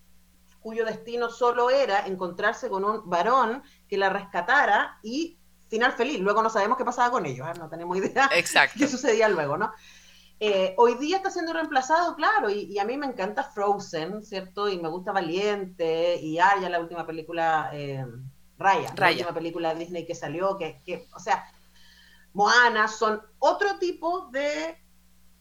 [0.61, 5.37] cuyo destino solo era encontrarse con un varón que la rescatara y
[5.69, 6.19] final feliz.
[6.19, 7.59] Luego no sabemos qué pasaba con ellos, ¿eh?
[7.59, 8.75] no tenemos idea Exacto.
[8.79, 9.71] qué sucedía luego, ¿no?
[10.47, 14.69] Eh, hoy día está siendo reemplazado, claro, y, a mí me encanta Frozen, ¿cierto?
[14.69, 18.05] Y me gusta Valiente, y Aya, la última película, eh,
[18.59, 21.45] Raya, la última película de Disney que salió, que, que o sea,
[22.33, 24.77] Moana, son otro tipo de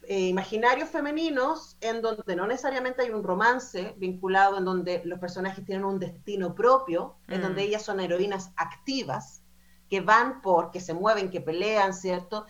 [0.05, 5.67] eh, imaginarios femeninos en donde no necesariamente hay un romance vinculado, en donde los personajes
[5.67, 7.67] tienen un destino propio, en donde mm.
[7.67, 9.43] ellas son heroínas activas,
[9.91, 12.47] que van por, que se mueven, que pelean, ¿cierto?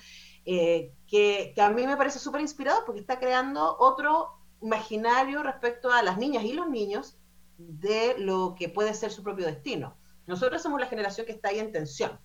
[0.47, 6.03] Eh, que, a mí me parece súper inspirado porque está creando otro imaginario respecto a
[6.03, 7.17] las niñas y los niños
[7.57, 9.97] de lo que puede ser su propio destino.
[10.27, 12.19] Nosotros somos la generación que está ahí en tensión,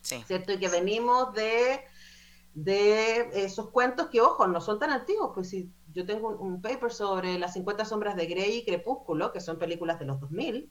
[0.00, 0.52] ¿cierto?
[0.52, 1.80] Y que venimos de,
[2.54, 6.92] de esos cuentos que, ojo, no son tan antiguos, pues si yo tengo un, paper
[6.92, 10.70] sobre las 50 sombras de Grey y Crepúsculo, que son películas de los 2000,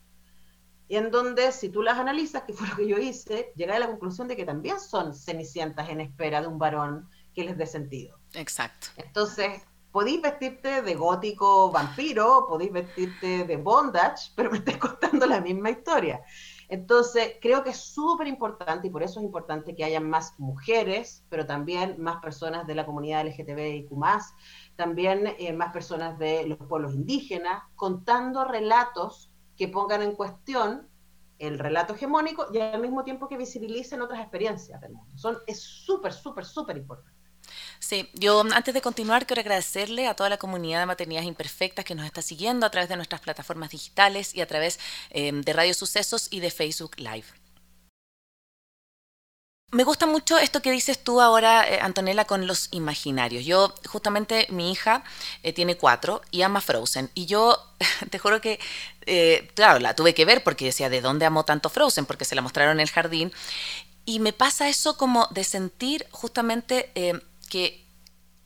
[0.88, 3.80] y en donde si tú las analizas, que fue lo que yo hice, llegué a
[3.80, 7.66] la conclusión de que también son cenicientas en espera de un varón que les dé
[7.66, 8.18] sentido.
[8.34, 8.88] Exacto.
[8.98, 15.42] Entonces, podéis vestirte de gótico vampiro, podéis vestirte de bondage, pero me estáis contando la
[15.42, 16.22] misma historia.
[16.68, 21.24] Entonces, creo que es súper importante y por eso es importante que haya más mujeres,
[21.30, 23.92] pero también más personas de la comunidad LGTBIQ,
[24.76, 30.90] también eh, más personas de los pueblos indígenas, contando relatos que pongan en cuestión
[31.38, 35.18] el relato hegemónico y al mismo tiempo que visibilicen otras experiencias del mundo.
[35.18, 37.15] Son, es súper, súper, súper importante.
[37.88, 41.94] Sí, yo antes de continuar quiero agradecerle a toda la comunidad de Maternidades Imperfectas que
[41.94, 44.80] nos está siguiendo a través de nuestras plataformas digitales y a través
[45.12, 47.26] eh, de Radio Sucesos y de Facebook Live.
[49.72, 53.46] Me gusta mucho esto que dices tú ahora, eh, Antonella, con los imaginarios.
[53.46, 55.04] Yo, justamente, mi hija
[55.44, 57.12] eh, tiene cuatro y ama Frozen.
[57.14, 57.56] Y yo,
[58.10, 58.60] te juro que,
[59.54, 62.08] claro, la tuve que ver porque decía, ¿de dónde amo tanto Frozen?
[62.08, 63.32] Porque se la mostraron en el jardín.
[64.06, 66.92] Y me pasa eso como de sentir justamente
[67.50, 67.86] que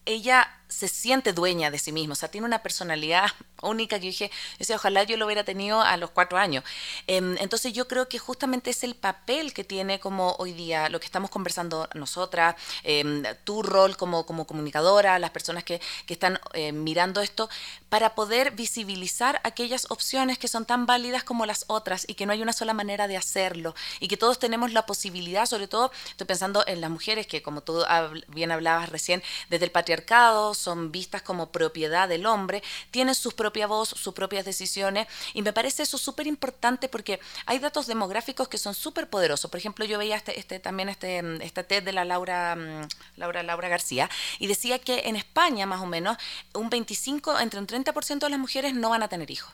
[0.05, 3.25] ella se siente dueña de sí misma, o sea, tiene una personalidad
[3.61, 6.63] única que dije, ese ojalá yo lo hubiera tenido a los cuatro años.
[7.07, 10.99] Em, entonces yo creo que justamente es el papel que tiene como hoy día lo
[10.99, 16.39] que estamos conversando nosotras, em, tu rol como, como comunicadora, las personas que, que están
[16.53, 17.49] eh, mirando esto,
[17.89, 22.33] para poder visibilizar aquellas opciones que son tan válidas como las otras y que no
[22.33, 26.27] hay una sola manera de hacerlo y que todos tenemos la posibilidad, sobre todo estoy
[26.27, 27.83] pensando en las mujeres que como tú
[28.27, 33.67] bien hablabas recién, desde el patriarcado, son vistas como propiedad del hombre, tienen su propia
[33.67, 38.57] voz, sus propias decisiones, y me parece eso súper importante porque hay datos demográficos que
[38.57, 39.49] son súper poderosos.
[39.49, 43.43] Por ejemplo, yo veía este, este, también este, esta TED de la Laura, mm, Laura,
[43.43, 46.17] Laura García, y decía que en España, más o menos,
[46.53, 49.53] un 25, entre un 30% de las mujeres no van a tener hijos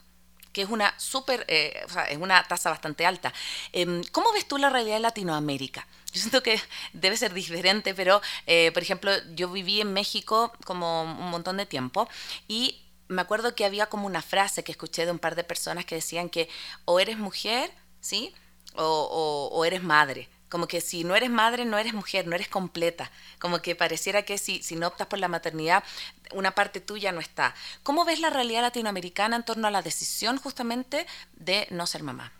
[0.56, 3.30] que es una súper, eh, o sea, es una tasa bastante alta.
[3.72, 5.86] Em, ¿Cómo ves tú la realidad de Latinoamérica?
[6.16, 6.58] Yo siento que
[6.94, 11.66] debe ser diferente, pero, eh, por ejemplo, yo viví en México como un montón de
[11.66, 12.08] tiempo
[12.48, 15.84] y me acuerdo que había como una frase que escuché de un par de personas
[15.84, 16.48] que decían que
[16.86, 18.34] o eres mujer, ¿sí?
[18.76, 20.30] O, o eres madre.
[20.48, 23.10] Como que si no eres madre, no eres mujer, no eres completa.
[23.38, 25.84] Como que pareciera que si, si no optas por la maternidad,
[26.32, 27.54] una parte tuya no está.
[27.82, 32.32] ¿Cómo ves la realidad latinoamericana en torno a la decisión justamente de no ser mamá?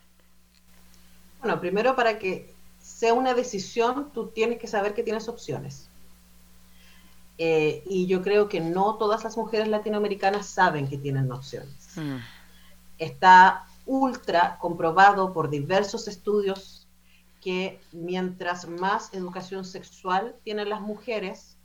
[1.40, 2.55] Bueno, primero para que
[2.86, 5.88] sea una decisión, tú tienes que saber que tienes opciones.
[7.36, 11.96] Eh, y yo creo que no todas las mujeres latinoamericanas saben que tienen opciones.
[11.96, 12.18] Mm.
[12.98, 16.86] Está ultra comprobado por diversos estudios
[17.42, 21.56] que mientras más educación sexual tienen las mujeres,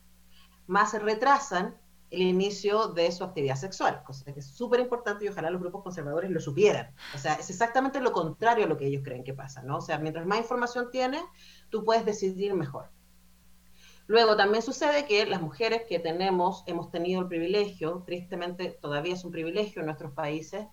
[0.65, 1.75] más se retrasan
[2.12, 5.82] el inicio de su actividad sexual, cosa que es súper importante y ojalá los grupos
[5.82, 6.93] conservadores lo supieran.
[7.15, 9.78] O sea, es exactamente lo contrario a lo que ellos creen que pasa, ¿no?
[9.78, 11.24] O sea, mientras más información tienes,
[11.69, 12.91] tú puedes decidir mejor.
[14.08, 19.24] Luego también sucede que las mujeres que tenemos, hemos tenido el privilegio, tristemente todavía es
[19.24, 20.67] un privilegio en nuestros países,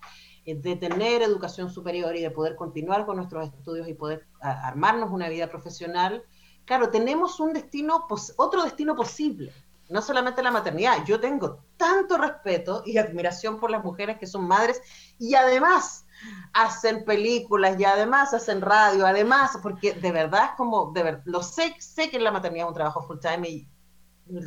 [0.45, 5.09] eh, de tener educación superior y de poder continuar con nuestros estudios y poder armarnos
[5.11, 6.23] una vida profesional,
[6.65, 9.53] claro, tenemos un destino, otro destino posible,
[9.89, 11.03] no solamente la maternidad.
[11.05, 14.81] Yo tengo tanto respeto y admiración por las mujeres que son madres
[15.17, 16.05] y además
[16.53, 21.41] hacen películas y además hacen radio, además, porque de verdad es como, de ver, lo
[21.41, 23.67] sé, sé que la maternidad es un trabajo full time y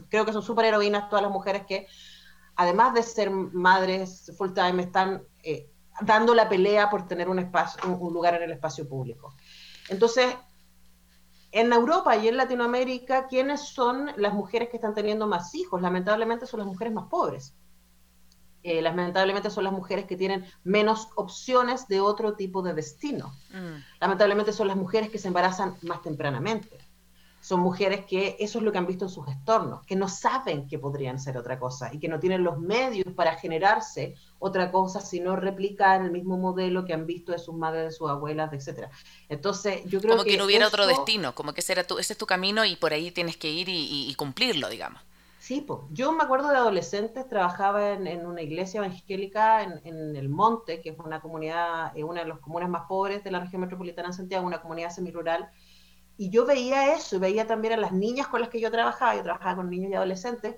[0.09, 1.87] creo que son súper heroínas todas las mujeres que,
[2.57, 5.68] además de ser madres full time, están eh,
[6.00, 9.35] dando la pelea por tener un, espacio, un, lugar en el espacio público.
[9.88, 10.35] Entonces,
[11.52, 15.80] en Europa y en Latinoamérica, ¿quiénes son las mujeres que están teniendo más hijos?
[15.80, 17.54] Lamentablemente son las mujeres más pobres.
[18.62, 23.34] Eh, lamentablemente son las mujeres que tienen menos opciones de otro tipo de destino.
[23.50, 23.82] Mm.
[24.00, 26.78] Lamentablemente son las mujeres que se embarazan más tempranamente
[27.42, 30.68] son mujeres que eso es lo que han visto en sus entornos, que no saben
[30.68, 35.00] que podrían ser otra cosa y que no tienen los medios para generarse otra cosa,
[35.00, 38.90] sino replicar el mismo modelo que han visto de sus madres, de sus abuelas, etcétera.
[39.28, 42.14] Entonces, yo creo como que, no hubiera otro destino, como que ese, era tu, ese
[42.14, 45.00] es tu camino y por ahí tienes que ir y, cumplirlo, digamos.
[45.38, 45.81] Sí, pues.
[45.92, 50.90] yo me acuerdo de adolescentes, trabajaba en, una iglesia evangélica en, en, El Monte, que
[50.90, 54.14] es una comunidad, eh, una de las comunas más pobres de la región metropolitana de
[54.14, 55.50] Santiago, una comunidad semirural,
[56.18, 59.14] y yo veía eso, y veía también a las niñas con las que yo trabajaba,
[59.14, 60.57] yo trabajaba con niños y adolescentes,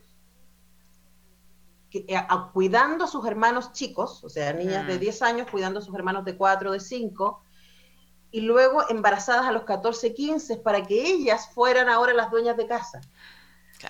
[1.94, 5.24] que, eh, cuidando a sus hermanos chicos, o sea, niñas de 10 mm.
[5.24, 7.42] años cuidando a sus hermanos de 4 o de 5,
[8.32, 12.66] y luego embarazadas a los 14, 15, para que ellas fueran ahora las dueñas de
[12.66, 13.00] casa.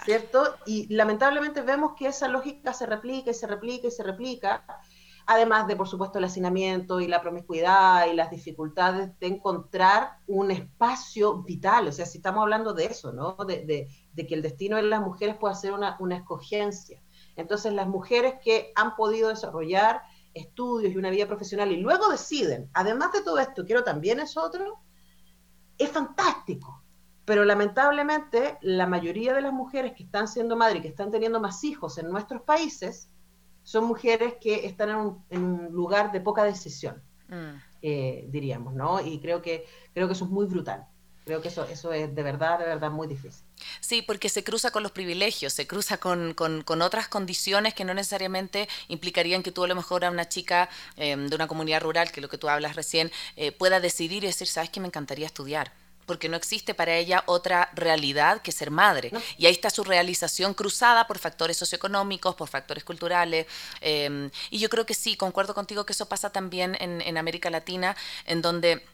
[0.05, 0.57] ¿Cierto?
[0.67, 4.65] Y lamentablemente vemos que esa lógica se replica y se replica y se replica
[5.27, 10.51] además de, por supuesto, el hacinamiento y la promiscuidad y las dificultades de encontrar un
[10.51, 11.89] espacio vital.
[11.89, 13.37] O sea, si estamos hablando de eso, ¿no?
[13.47, 17.01] De, que el destino de las mujeres pueda ser una, una escogencia.
[17.37, 20.03] Entonces las mujeres que han podido desarrollar
[20.35, 24.37] estudios y una vida profesional y luego deciden, además de todo esto, quiero también es
[24.37, 24.81] otro,
[25.79, 26.83] es fantástico.
[27.25, 31.41] Pero lamentablemente la mayoría de las mujeres que están siendo madres y que están teniendo
[31.41, 33.09] más hijos en nuestros países
[33.63, 37.57] son mujeres que están en un, lugar de poca decisión, mm.
[37.81, 39.01] eh, diríamos, ¿no?
[39.01, 40.87] Y creo que, creo que eso es muy brutal.
[41.25, 43.47] Creo que eso, eso es de verdad, de verdad muy difícil.
[43.81, 47.95] Sí, porque se cruza con los privilegios, se cruza con, con, otras condiciones que no
[47.95, 52.11] necesariamente implicarían que tú a lo mejor a una chica em, de una comunidad rural,
[52.11, 54.89] que es lo que tú hablas recién, eh, pueda decidir y decir, sabes que me
[54.89, 55.73] encantaría estudiar
[56.07, 59.11] porque no existe para ella otra realidad que ser madre.
[59.39, 63.47] Y ahí está su realización cruzada por factores socioeconómicos, por factores culturales.
[63.81, 67.51] Em, y yo creo que sí, concuerdo contigo que eso pasa también en, en América
[67.51, 67.97] Latina,
[68.27, 68.85] en donde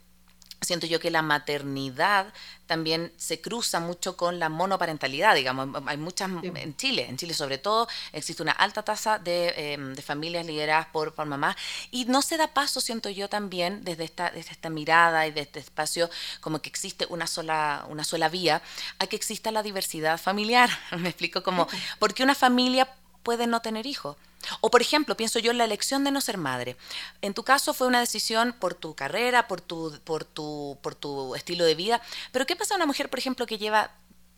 [0.61, 2.33] siento yo que la maternidad
[2.67, 7.59] también se cruza mucho con la monoparentalidad, digamos, hay muchas, en Chile, en Chile sobre
[7.59, 11.57] todo, existe una alta tasa de, em, familias lideradas por, por mamás
[11.91, 15.41] y no se da paso, siento yo también, desde esta, desde esta mirada y de
[15.41, 18.63] este espacio, como que existe una sola, una sola vía,
[18.99, 21.67] a que exista la diversidad familiar, me explico como,
[21.99, 22.89] porque una familia
[23.23, 24.17] puede no tener hijos?
[24.61, 26.77] O por ejemplo, pienso yo en la elección de no ser madre.
[27.21, 31.35] En tu caso fue una decisión por tu carrera, por tu, por tu, por tu
[31.35, 32.01] estilo de vida.
[32.33, 33.91] Pero ¿qué pasa a una mujer, por ejemplo, que lleva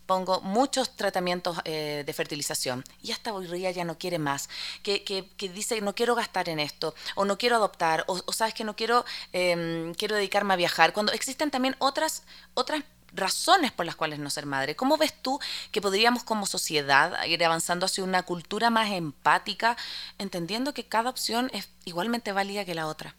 [0.07, 4.49] pongo muchos tratamientos eh, de fertilización y hasta hoy día ya no quiere más,
[4.83, 8.65] que, que, dice no quiero gastar en esto, o no quiero adoptar, o, sabes que
[8.65, 12.83] no quiero, em, quiero dedicarme a viajar, cuando existen también otras, otras
[13.15, 14.77] razones por las cuales no ser madre.
[14.77, 15.39] ¿Cómo ves tú
[15.71, 19.77] que podríamos como sociedad ir avanzando hacia una cultura más empática,
[20.19, 23.15] entendiendo que cada opción es igualmente válida que la otra?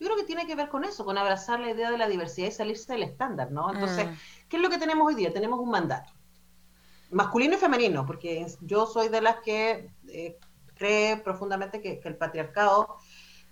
[0.00, 2.48] Yo creo que tiene que ver con eso, con abrazar la idea de la diversidad
[2.48, 3.72] y salirse del estándar, ¿no?
[3.72, 4.14] Entonces, mm.
[4.48, 5.32] ¿qué es lo que tenemos hoy día?
[5.32, 6.12] Tenemos un mandato,
[7.10, 10.36] masculino y femenino, porque yo soy de las que eh,
[10.74, 12.96] cree profundamente que, que el patriarcado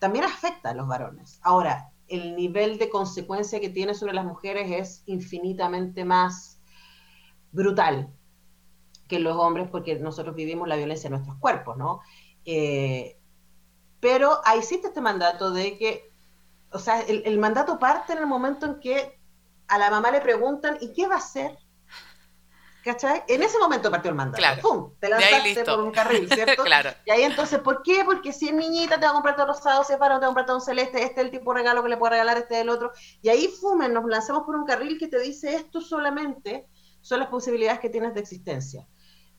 [0.00, 1.38] también afecta a los varones.
[1.42, 6.60] Ahora, el nivel de consecuencia que tiene sobre las mujeres es infinitamente más
[7.50, 8.12] brutal
[9.08, 12.00] que los hombres porque nosotros vivimos la violencia en nuestros cuerpos, ¿no?
[12.44, 13.18] Eh,
[14.00, 16.12] pero existe este mandato de que,
[16.70, 19.18] o sea, el, mandato parte en el momento en que
[19.68, 21.56] a la mamá le preguntan, ¿y qué va a hacer?
[22.82, 23.22] ¿Cachai?
[23.28, 24.38] En ese momento partió el mandato.
[24.38, 24.60] Claro.
[24.60, 24.92] ¡Pum!
[24.98, 26.62] Te lanzaste por un carril, ¿cierto?
[26.64, 26.90] claro.
[27.06, 28.02] Y ahí entonces, ¿por qué?
[28.04, 30.26] Porque si es niñita te va a comprar todo rosado, si es varón te va
[30.26, 32.38] a comprar todo un celeste, este es el tipo de regalo que le puedo regalar,
[32.38, 32.90] este es el otro.
[33.22, 36.66] Y ahí fumen, nos lanzamos por un carril que te dice esto solamente
[37.00, 38.88] son las posibilidades que tienes de existencia.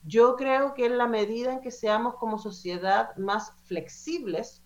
[0.04, 4.63] Yo creo que en la medida en que seamos como sociedad más flexibles,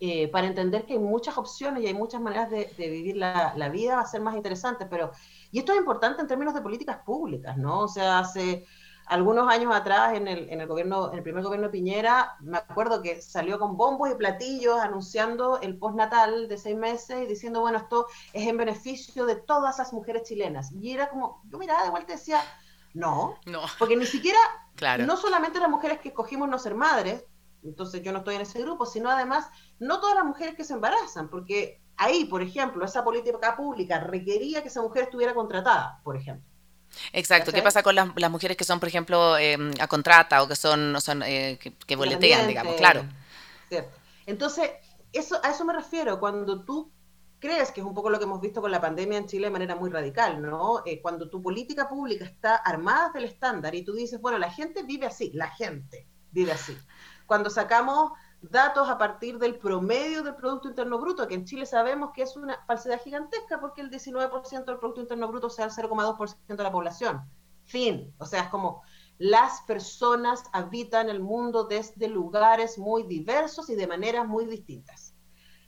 [0.00, 3.68] eh, para entender que hay muchas opciones y hay muchas maneras de, vivir la, la,
[3.68, 5.10] vida, va a ser más interesante, pero
[5.50, 7.80] y esto es importante en términos de políticas públicas, ¿no?
[7.80, 8.66] O sea, hace
[9.08, 12.58] algunos años atrás, en el, en el gobierno, en el primer gobierno de Piñera, me
[12.58, 17.60] acuerdo que salió con bombos y platillos anunciando el postnatal de seis meses y diciendo,
[17.60, 20.72] bueno, esto es en beneficio de todas las mujeres chilenas.
[20.72, 22.42] Y era como, yo miraba de vuelta y decía,
[22.92, 23.62] no, no.
[23.78, 24.38] porque ni siquiera,
[24.76, 25.06] claro.
[25.06, 27.24] no solamente las mujeres que escogimos no ser madres,
[27.64, 29.46] entonces yo no estoy en ese grupo, sino además,
[29.78, 34.62] no todas las mujeres que se embarazan, porque ahí, por ejemplo, esa política pública requería
[34.62, 36.46] que esa mujer estuviera contratada, por ejemplo.
[37.12, 37.52] Exacto.
[37.52, 40.98] ¿Qué pasa con las, mujeres que son, por ejemplo, em, a contrata o que son,
[41.00, 42.76] son eh, que, boletean, digamos?
[42.76, 43.04] Claro.
[43.68, 43.98] Cierto.
[44.26, 44.70] Entonces,
[45.12, 46.18] eso, a eso me refiero.
[46.18, 46.90] Cuando tú
[47.38, 49.52] crees, que es un poco lo que hemos visto con la pandemia en Chile de
[49.52, 50.82] manera muy radical, ¿no?
[50.86, 54.82] Eh, cuando tu política pública está armada del estándar y tú dices, bueno, la gente
[54.82, 56.76] vive así, la gente vive así.
[57.28, 62.12] Cuando sacamos datos a partir del promedio del Producto Interno Bruto, que en Chile sabemos
[62.14, 66.56] que es una falsedad gigantesca porque el 19% del Producto Interno Bruto sea el 0,2%
[66.56, 67.20] de la población.
[67.66, 68.14] Fin.
[68.16, 68.80] O sea, es como
[69.18, 75.14] las personas habitan el mundo desde lugares muy diversos y de maneras muy distintas.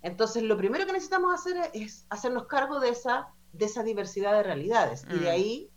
[0.00, 4.44] Entonces, lo primero que necesitamos hacer es hacernos cargo de esa, de esa diversidad de
[4.44, 5.04] realidades.
[5.10, 5.30] Y de mm.
[5.30, 5.70] ahí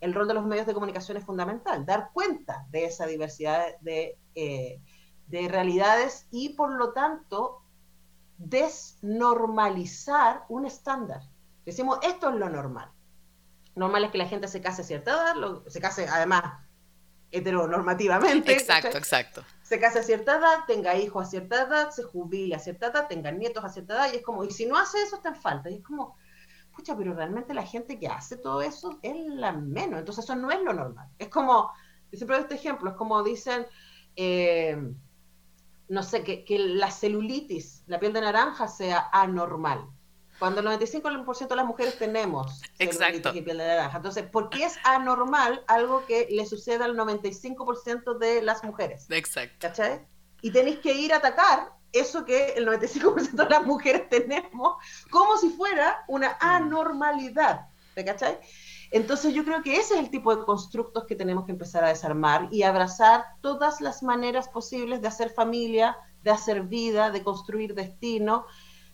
[0.00, 4.18] el rol de los medios de comunicación es fundamental, dar cuenta de esa diversidad de...
[4.34, 4.80] Eh,
[5.30, 7.62] de realidades y por lo tanto
[8.36, 11.22] desnormalizar un estándar.
[11.64, 12.90] Decimos, esto es lo normal.
[13.74, 16.42] Normal es que la gente se case a cierta edad, se case además
[17.30, 18.52] heteronormativamente.
[18.52, 19.44] Exacto, exacto.
[19.62, 23.06] Se case a cierta edad, tenga hijos a cierta edad, se jubile a cierta edad,
[23.08, 25.36] tenga nietos a cierta edad, y es como, y si no hace eso está en
[25.36, 25.70] falta.
[25.70, 26.16] Y es como,
[26.74, 30.00] pucha, pero realmente la gente que hace todo eso es la menos.
[30.00, 31.08] Entonces eso no es lo normal.
[31.18, 31.70] Es como,
[32.10, 33.64] yo siempre doy este ejemplo, es como dicen,
[34.16, 34.76] eh,
[35.90, 39.84] no sé, que, la celulitis, la piel de naranja sea anormal.
[40.38, 43.34] Cuando el 95% de las mujeres tenemos Exacto.
[43.34, 43.96] y piel de naranja.
[43.96, 49.06] Entonces, ¿por qué es anormal algo que le suceda al 95% de las mujeres?
[49.10, 49.56] Exacto.
[49.58, 50.06] ¿Cachai?
[50.40, 54.76] Y tenéis que ir a atacar eso que el 95% de las mujeres tenemos
[55.10, 57.66] como si fuera una anormalidad.
[57.94, 58.38] ¿Te cachai?
[58.90, 61.88] Entonces yo creo que ese es el tipo de constructos que tenemos que empezar a
[61.88, 67.74] desarmar y abrazar todas las maneras posibles de hacer familia, de hacer vida, de construir
[67.74, 68.46] destino.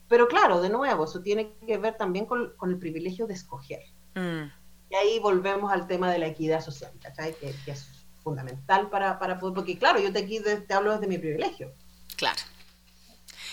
[0.08, 3.82] Pero claro, de nuevo, eso tiene que ver también con, el privilegio de escoger.
[4.14, 4.50] Mm.
[4.90, 7.34] Y ahí volvemos al tema de la equidad social, ¿cachai?
[7.34, 7.88] Que, es
[8.22, 11.72] fundamental para, para poder, porque claro, yo te, aquí te hablo desde mi privilegio.
[12.16, 12.40] Claro.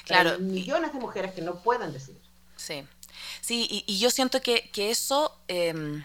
[0.06, 0.32] Claro.
[0.32, 2.22] Hay millones de mujeres que no pueden decidir.
[2.56, 2.84] Sí.
[3.42, 6.04] Sí, y, yo siento que, que eso, em,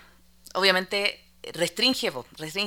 [0.58, 2.12] obviamente, restringe,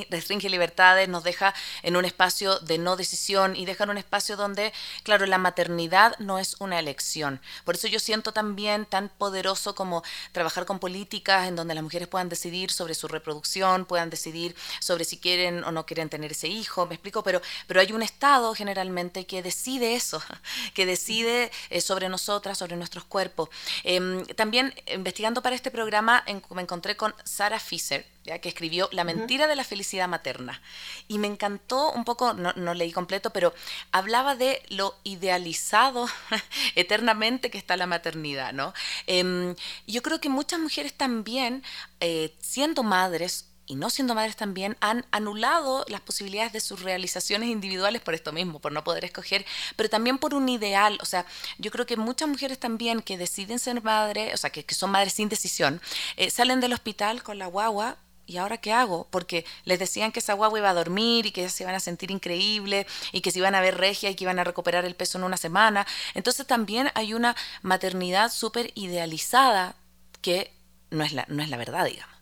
[0.10, 1.54] restringe, libertades, nos deja
[1.84, 4.74] en un espacio de no decisión y deja en un espacio donde,
[5.04, 7.42] claro, la maternidad no es una elección.
[7.64, 12.08] Por eso yo siento también tan poderoso como trabajar con políticas en donde las mujeres
[12.08, 16.48] puedan decidir sobre su reproducción, puedan decidir sobre si quieren o no quieren tener ese
[16.48, 20.22] hijo, me explico, pero, pero hay un Estado generalmente que decide eso,
[20.74, 23.50] que decide eh, sobre nosotras, sobre nuestros cuerpos.
[23.84, 29.04] Em, también investigando para este programa me encontré con Sarah Fisher, ya que escribió La
[29.04, 30.62] mentira de la felicidad materna.
[31.08, 33.54] Y me encantó un poco, no, leí completo, pero
[33.92, 36.08] hablaba de lo idealizado
[36.76, 38.74] eternamente que está la maternidad, ¿no?
[39.08, 39.56] Em,
[39.88, 41.64] yo creo que muchas mujeres también,
[42.00, 47.48] eh, siendo madres, y no siendo madres también han anulado las posibilidades de sus realizaciones
[47.48, 49.46] individuales por esto mismo, por no poder escoger,
[49.78, 50.98] pero también por un ideal.
[51.02, 51.26] O sea,
[51.58, 55.14] yo creo que muchas mujeres también que deciden ser madres, o sea, que, son madres
[55.14, 55.82] sin decisión,
[56.18, 59.08] eh, salen del hospital con la guagua ¿y ahora qué hago?
[59.10, 62.12] Porque les decían que esa guagua iba a dormir y que se iban a sentir
[62.12, 65.18] increíble y que se iban a ver regia y que iban a recuperar el peso
[65.18, 65.86] en una semana.
[66.14, 69.76] Entonces también hay una maternidad súper idealizada
[70.22, 70.54] que
[70.90, 72.16] no es, la, no es la verdad, digamos.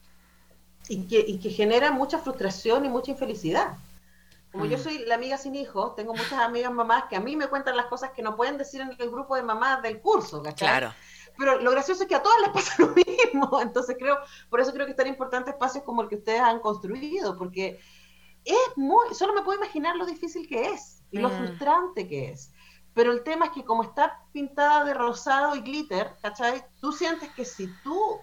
[0.88, 3.78] Y que, y que genera mucha frustración y mucha infelicidad.
[4.52, 4.82] Como yo mm.
[4.82, 7.86] soy la amiga sin hijos, tengo muchas amigas mamás que a mí me cuentan las
[7.86, 10.68] cosas que no pueden decir en el grupo de mamás del curso, ¿cachai?
[10.68, 10.94] Claro
[11.40, 13.62] pero lo gracioso es que a todas les pasa lo mismo.
[13.62, 14.18] Entonces creo,
[14.50, 17.80] por eso creo que es tan importante espacios como el que ustedes han construido, porque
[18.44, 21.38] es muy, solo me puedo imaginar lo difícil que es y lo mm.
[21.38, 22.52] frustrante que es.
[22.94, 26.66] Pero el tema es que como está pintada de rosado y glitter, ¿cachai?
[26.82, 28.20] Tú sientes que si tú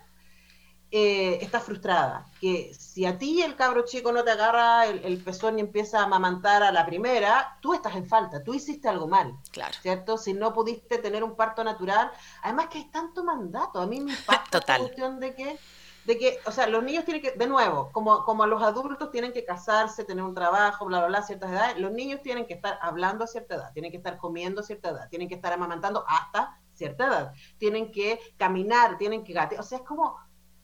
[0.93, 5.59] eh, estás frustrada, que si a ti el cabro chico no te agarra el, pezón
[5.59, 9.35] y empieza a amamantar a la primera, tú estás en falta, tú hiciste algo mal,
[9.51, 9.75] claro.
[9.83, 10.17] ¿cierto?
[10.17, 12.13] Si no pudiste tener un parto natural,
[12.43, 15.59] además que hay tanto mandato, a mí me impacta la cuestión de que,
[16.05, 19.33] de que, o sea, los niños tienen que, de nuevo, como, como los adultos tienen
[19.33, 22.79] que casarse, tener un trabajo, bla, bla, bla, ciertas edades, los niños tienen que estar
[22.81, 26.05] hablando a cierta edad, tienen que estar comiendo a cierta edad, tienen que estar amamantando
[26.07, 30.17] hasta cierta edad, tienen que caminar, tienen que gatear, o sea, es como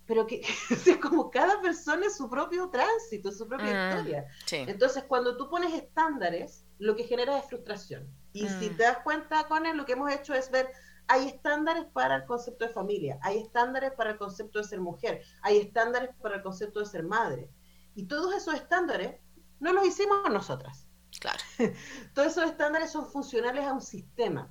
[0.07, 0.41] pero que
[0.71, 4.27] es como cada persona es su propio tránsito, su propia mm, historia.
[4.51, 8.09] Entonces, cuando tú pones estándares, lo que genera es frustración.
[8.33, 8.77] Y si mm.
[8.77, 10.69] te das cuenta, con él, lo que hemos hecho es ver,
[11.09, 15.23] hay estándares para el concepto de familia, hay estándares para el concepto de ser mujer,
[15.43, 17.51] hay estándares para el concepto de ser madre.
[17.95, 19.21] Y todos esos estándares
[19.61, 20.87] no los hicimos nosotras.
[21.21, 21.39] Claro.
[22.15, 24.51] todos esos estándares son funcionales a un sistema.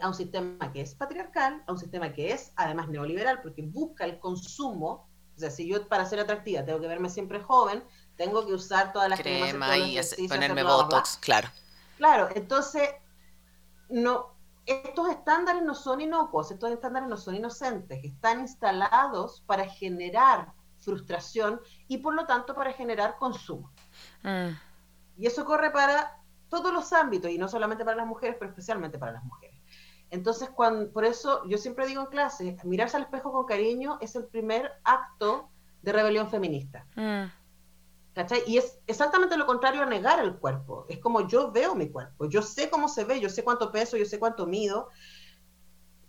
[0.00, 4.04] A un sistema que es patriarcal, a un sistema que es además neoliberal, porque busca
[4.04, 5.08] el consumo.
[5.36, 7.82] O sea, si yo para ser atractiva tengo que verme siempre joven,
[8.16, 11.48] tengo que usar todas las crema y ponerme botox, claro.
[11.96, 12.88] Claro, entonces
[13.88, 14.32] no
[14.66, 21.60] estos estándares no son inocuos, estos estándares no son inocentes, están instalados para generar frustración
[21.88, 23.70] y por lo tanto para generar consumo.
[24.22, 24.50] Mm.
[25.18, 28.98] Y eso corre para todos los ámbitos y no solamente para las mujeres, pero especialmente
[28.98, 29.41] para las mujeres.
[30.12, 34.14] Entonces, cuando, por eso yo siempre digo en clase, mirarse al espejo con cariño es
[34.14, 35.48] el primer acto
[35.80, 36.86] de rebelión feminista.
[36.96, 37.32] Mm.
[38.12, 38.42] ¿Cachai?
[38.46, 40.84] Y es exactamente lo contrario a negar el cuerpo.
[40.90, 43.96] Es como yo veo mi cuerpo, yo sé cómo se ve, yo sé cuánto peso,
[43.96, 44.90] yo sé cuánto mido,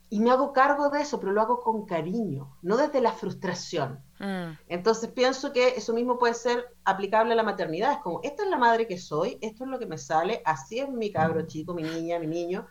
[0.09, 4.03] y me hago cargo de eso, pero lo hago con cariño, no desde la frustración.
[4.19, 4.57] Mm.
[4.67, 7.93] Entonces pienso que eso mismo puede ser aplicable a la maternidad.
[7.93, 10.79] Es como, esta es la madre que soy, esto es lo que me sale, así
[10.79, 12.67] es mi cabro chico, mi niña, mi niño.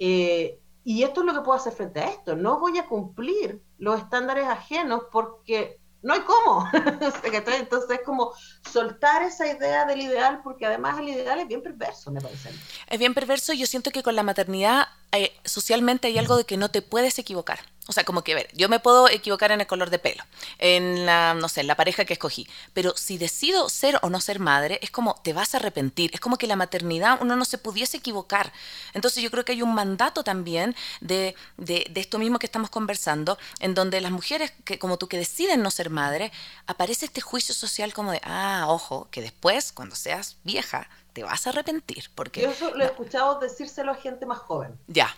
[0.00, 2.36] Eh, y esto es lo que puedo hacer frente a esto.
[2.36, 6.68] No voy a cumplir los estándares ajenos porque no hay cómo.
[6.72, 8.32] Entonces es como
[8.70, 12.50] soltar esa idea del ideal porque además el ideal es bien perverso, me parece.
[12.86, 13.54] Es bien perverso.
[13.54, 17.18] Yo siento que con la maternidad eh, socialmente hay algo de que no te puedes
[17.18, 17.60] equivocar.
[17.86, 20.24] O sea, como que, ver, yo me puedo equivocar en el color de pelo,
[20.58, 24.22] en la, no sé, en la pareja que escogí, pero si decido ser o no
[24.22, 27.44] ser madre, es como te vas a arrepentir, es como que la maternidad uno no
[27.44, 28.54] se pudiese equivocar.
[28.94, 32.70] Entonces yo creo que hay un mandato también de, de, de esto mismo que estamos
[32.70, 36.32] conversando, en donde las mujeres, que como tú que deciden no ser madre,
[36.66, 41.46] aparece este juicio social como de, ah, ojo, que después, cuando seas vieja, te vas
[41.46, 42.04] a arrepentir.
[42.14, 44.78] Porque, yo eso lo he escuchado decírselo a gente más joven.
[44.88, 45.08] Ya.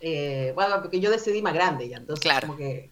[0.00, 2.46] Eh, bueno, porque yo decidí más grande ya, entonces Claro.
[2.46, 2.90] como que...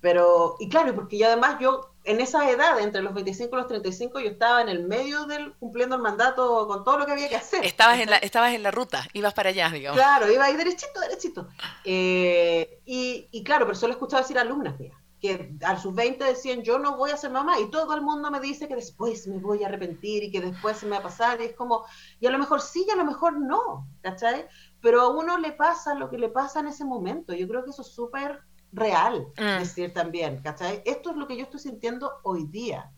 [0.00, 3.68] Pero, y claro, porque yo además yo, en esa edad, entre los 25 y los
[3.68, 7.30] 35, yo estaba en el medio del, cumpliendo el mandato con todo lo que había
[7.30, 7.64] que hacer.
[7.64, 9.98] Estabas en, la, estabas en la ruta, ibas para allá, digamos.
[9.98, 11.48] Claro, iba ahí derechito, derechito.
[11.84, 15.94] Eh, y, y claro, pero solo he escuchado decir a alumnas mías, que a sus
[15.94, 18.74] 20 decían, yo no voy a ser mamá, y todo el mundo me dice que
[18.74, 21.54] después me voy a arrepentir y que después se me va a pasar, y es
[21.54, 21.86] como,
[22.20, 24.46] y a lo mejor sí, y a lo mejor no, ¿cachai?
[24.82, 27.70] Pero a uno le pasa lo que le pasa en ese momento, yo creo que
[27.70, 28.40] eso es súper
[28.72, 29.60] real, Mm.
[29.60, 30.82] decir también, ¿cachai?
[30.84, 32.90] Esto es lo que yo estoy sintiendo hoy día.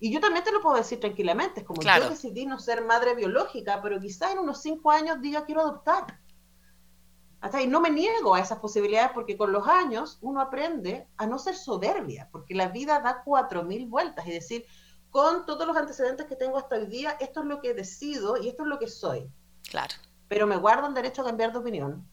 [0.00, 2.04] Y yo también te lo puedo decir tranquilamente, es como Claro.
[2.04, 6.18] yo decidí no ser madre biológica, pero quizá en unos cinco años diga quiero adoptar.
[7.42, 11.26] Hasta ahí no me niego a esas posibilidades porque con los años uno aprende a
[11.26, 14.64] no ser soberbia, porque la vida da cuatro mil vueltas y decir,
[15.10, 18.48] con todos los antecedentes que tengo hasta hoy día, esto es lo que decido y
[18.48, 19.28] esto es lo que soy.
[19.68, 19.94] Claro.
[20.28, 22.06] Pero me guardo el derecho a cambiar de opinión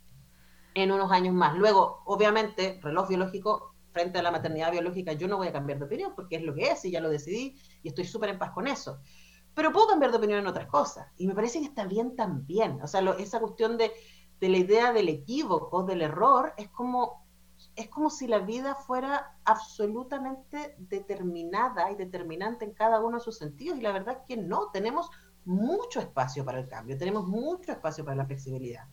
[0.73, 1.55] en unos años más.
[1.55, 5.85] Luego, obviamente, reloj biológico, frente a la maternidad biológica, yo no voy a cambiar de
[5.85, 8.51] opinión porque es lo que es y ya lo decidí y estoy súper en paz
[8.51, 8.99] con eso.
[9.55, 11.07] Pero puedo cambiar de opinión en otras cosas.
[11.17, 12.81] Y me parece que está bien también.
[12.81, 13.91] O sea, lo- esa cuestión de,
[14.39, 17.25] de la idea del equívoco, del error, es como,
[17.75, 23.37] es como si la vida fuera absolutamente determinada y determinante en cada uno de sus
[23.37, 23.77] sentidos.
[23.77, 25.09] Y la verdad es que no, tenemos
[25.45, 28.85] mucho espacio para el cambio, tenemos mucho espacio para la flexibilidad.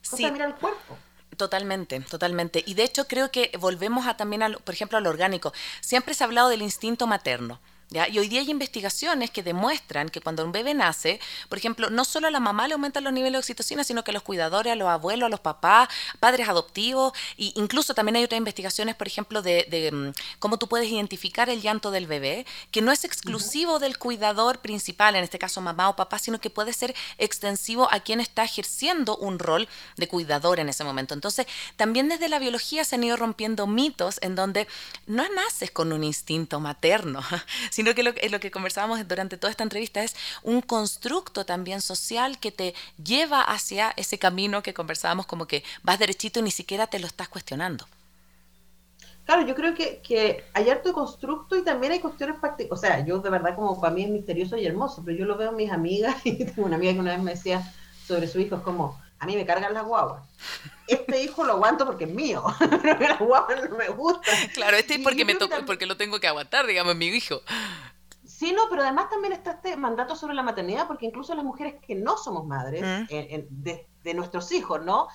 [0.00, 0.96] Cosa Sí, de mirar el cuerpo.
[1.36, 2.62] Totalmente, totalmente.
[2.66, 5.52] Y de hecho creo que volvemos a también, a por ejemplo, a lo orgánico.
[5.80, 7.60] Siempre se ha hablado del instinto materno.
[7.90, 8.08] ¿Ya?
[8.08, 12.04] Y hoy día hay investigaciones que demuestran que cuando un bebé nace, por ejemplo, no
[12.04, 14.72] solo a la mamá le aumentan los niveles de oxitocina, sino que a los cuidadores,
[14.72, 15.88] a los abuelos, a los papás,
[16.20, 20.68] padres adoptivos, e incluso también hay otras investigaciones, por ejemplo, de, de, mm, cómo tú
[20.68, 25.38] puedes identificar el llanto del bebé, que no es exclusivo del cuidador principal, en este
[25.38, 29.68] caso mamá o papá, sino que puede ser extensivo a quien está ejerciendo un rol
[29.96, 31.14] de cuidador en ese momento.
[31.14, 34.66] Entonces, también desde la biología se han ido rompiendo mitos en donde
[35.06, 37.20] no naces con un instinto materno,
[37.76, 42.38] sino que lo, lo que conversábamos durante toda esta entrevista es un constructo también social
[42.38, 42.74] que te
[43.04, 47.06] lleva hacia ese camino que conversábamos como que vas derechito y ni siquiera te lo
[47.06, 47.86] estás cuestionando.
[49.26, 52.78] Claro, yo creo que, que hay harto constructo y también hay cuestiones prácticas.
[52.78, 55.36] O sea, yo de verdad como para mí es misterioso y hermoso, pero yo lo
[55.36, 57.74] veo en mis amigas y tengo una amiga que una vez me decía
[58.06, 60.22] sobre su hijo, es como, a mí me cargan las guaguas.
[60.86, 62.44] Este hijo lo aguanto porque es mío,
[62.82, 64.34] pero las guaguas no me gustan.
[64.54, 67.40] Claro, este es porque, me tocó, también- porque lo tengo que aguantar, digamos, mi hijo.
[68.24, 71.76] Sí, no, pero además también está este mandato sobre la maternidad, porque incluso las mujeres
[71.86, 73.06] que no somos madres Mm.
[73.14, 75.08] en- en- de, de nuestros hijos, ¿no?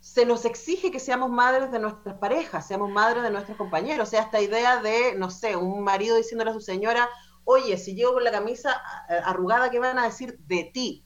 [0.00, 4.06] Se nos exige que seamos madres de nuestras parejas, seamos madres de nuestros compañeros.
[4.06, 7.08] O sea, esta idea de, no sé, un marido diciéndole a su señora,
[7.44, 11.04] oye, si llego con la camisa eh, arrugada, ¿qué van a decir de ti?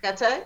[0.00, 0.44] ¿Cachai?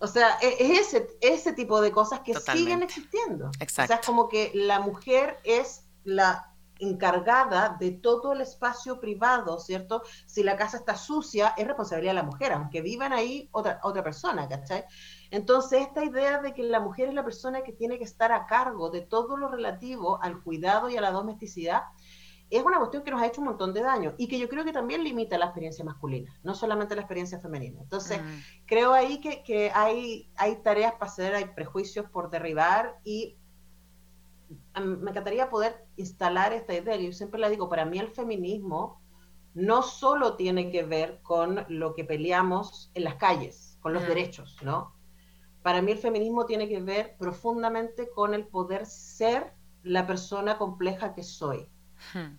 [0.00, 2.58] O sea, e- es ese, ese tipo de cosas que Totalmente.
[2.70, 3.48] siguen existiendo.
[3.48, 3.94] O sea, Exacto.
[3.94, 6.46] es como que la mujer es la
[6.78, 10.02] encargada de todo el espacio privado, ¿cierto?
[10.24, 14.02] Si la casa está sucia, es responsabilidad de la mujer, aunque vivan ahí otra, otra
[14.02, 14.84] persona, ¿cachai?
[15.30, 18.46] Entonces, esta idea de que la mujer es la persona que tiene que estar a
[18.46, 21.82] cargo de todo lo relativo al cuidado y a la domesticidad,
[22.50, 24.64] es una cuestión que nos ha hecho un montón de daño y que yo creo
[24.64, 27.80] que también limita la experiencia masculina, no solamente la experiencia femenina.
[27.80, 28.66] Entonces, Mm.
[28.66, 33.36] creo ahí que, que hay, hay tareas para hacer, hay prejuicios por derribar y
[34.76, 36.96] mm, me encantaría poder instalar esta idea.
[36.96, 39.00] Yo siempre la digo, para mí el feminismo
[39.54, 44.06] no solo tiene que ver con lo que peleamos en las calles, con los Mm.
[44.06, 44.94] derechos, ¿no?
[45.62, 51.14] Para mí el feminismo tiene que ver profundamente con el poder ser la persona compleja
[51.14, 51.68] que soy.
[52.12, 52.36] Hmm.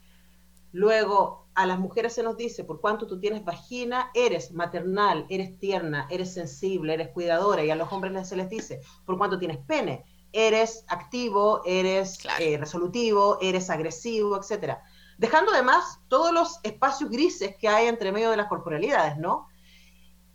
[0.74, 5.59] Luego, a las mujeres se nos dice, por cuanto tú tienes vagina, eres maternal, eres
[5.59, 9.57] tierna, eres sensible, eres cuidadora, y a los hombres se les dice, por cuanto tienes
[9.66, 12.43] pene, eres activo, eres Claro.
[12.43, 14.82] eh, resolutivo, eres agresivo, etcétera.
[15.18, 19.47] Dejando además todos los espacios grises que hay entre medio de las corporalidades, ¿no?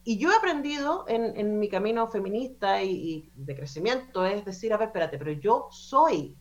[0.04, 4.72] Y yo he aprendido en, en mi camino feminista y, y de crecimiento, es decir,
[4.72, 6.36] a ver, espérate, pero yo soy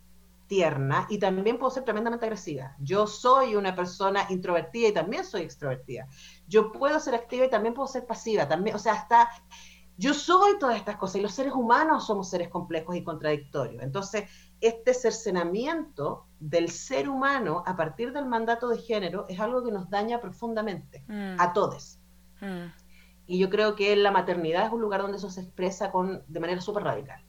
[0.47, 2.75] tierna y también puedo ser tremendamente agresiva.
[2.79, 6.07] Yo soy una persona introvertida y también soy extrovertida.
[6.47, 8.47] Yo puedo ser activa y también puedo ser pasiva.
[8.47, 9.29] También, o sea, está
[9.97, 13.81] yo soy todas estas cosas y los seres humanos somos seres complejos y contradictorios.
[13.81, 14.29] Entonces,
[14.59, 19.89] este cercenamiento del ser humano a partir del mandato de género es algo que nos
[19.89, 21.39] daña profundamente mm.
[21.39, 21.99] a todos.
[22.41, 22.65] Mm.
[23.27, 26.39] Y yo creo que la maternidad es un lugar donde eso se expresa con, de
[26.39, 27.24] manera súper radical.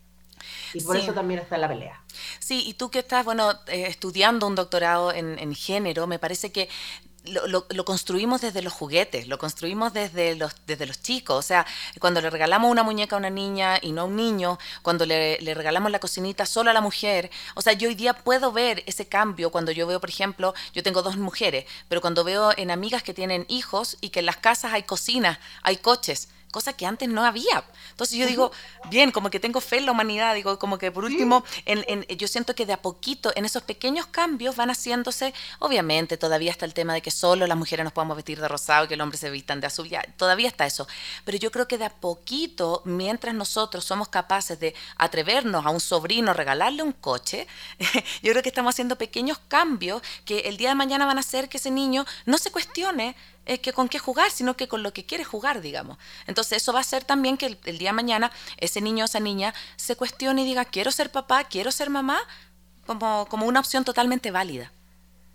[0.74, 2.02] Y por eso también está en la pelea.
[2.38, 6.52] Sí, y tú que estás, bueno, eh, estudiando un doctorado en, en, género, me parece
[6.52, 6.68] que
[7.26, 11.36] lo, construimos desde los juguetes, lo construimos desde los, desde los chicos.
[11.36, 11.66] O sea,
[12.00, 15.38] cuando le regalamos una muñeca a una niña y no a un niño, cuando le,
[15.40, 17.30] le, regalamos la cocinita solo a la mujer.
[17.54, 20.82] O sea, yo hoy día puedo ver ese cambio cuando yo veo, por ejemplo, yo
[20.82, 24.36] tengo dos mujeres, pero cuando veo en amigas que tienen hijos y que en las
[24.36, 27.62] casas hay cocinas, hay coches cosa que antes no había.
[27.90, 28.50] Entonces yo digo,
[28.88, 32.26] bien, como que tengo fe en la humanidad, digo, como que por último, en, yo
[32.26, 36.72] siento que de a poquito, en esos pequeños cambios van haciéndose, obviamente todavía está el
[36.72, 39.18] tema de que solo las mujeres nos podemos vestir de rosado y que el hombre
[39.18, 40.88] se vistan de azul, ya, todavía está eso,
[41.26, 45.80] pero yo creo que de a poquito, mientras nosotros somos capaces de atrevernos a un
[45.80, 47.46] sobrino, regalarle un coche,
[48.22, 51.50] yo creo que estamos haciendo pequeños cambios que el día de mañana van a hacer
[51.50, 53.14] que ese niño no se cuestione
[53.46, 55.96] es que con qué jugar, sino que con lo que quiere jugar, digamos.
[56.26, 59.20] Entonces eso va a hacer también que el, día de mañana ese niño o esa
[59.20, 62.18] niña se cuestione y diga, quiero ser papá, quiero ser mamá,
[62.86, 64.72] como, como una opción totalmente válida.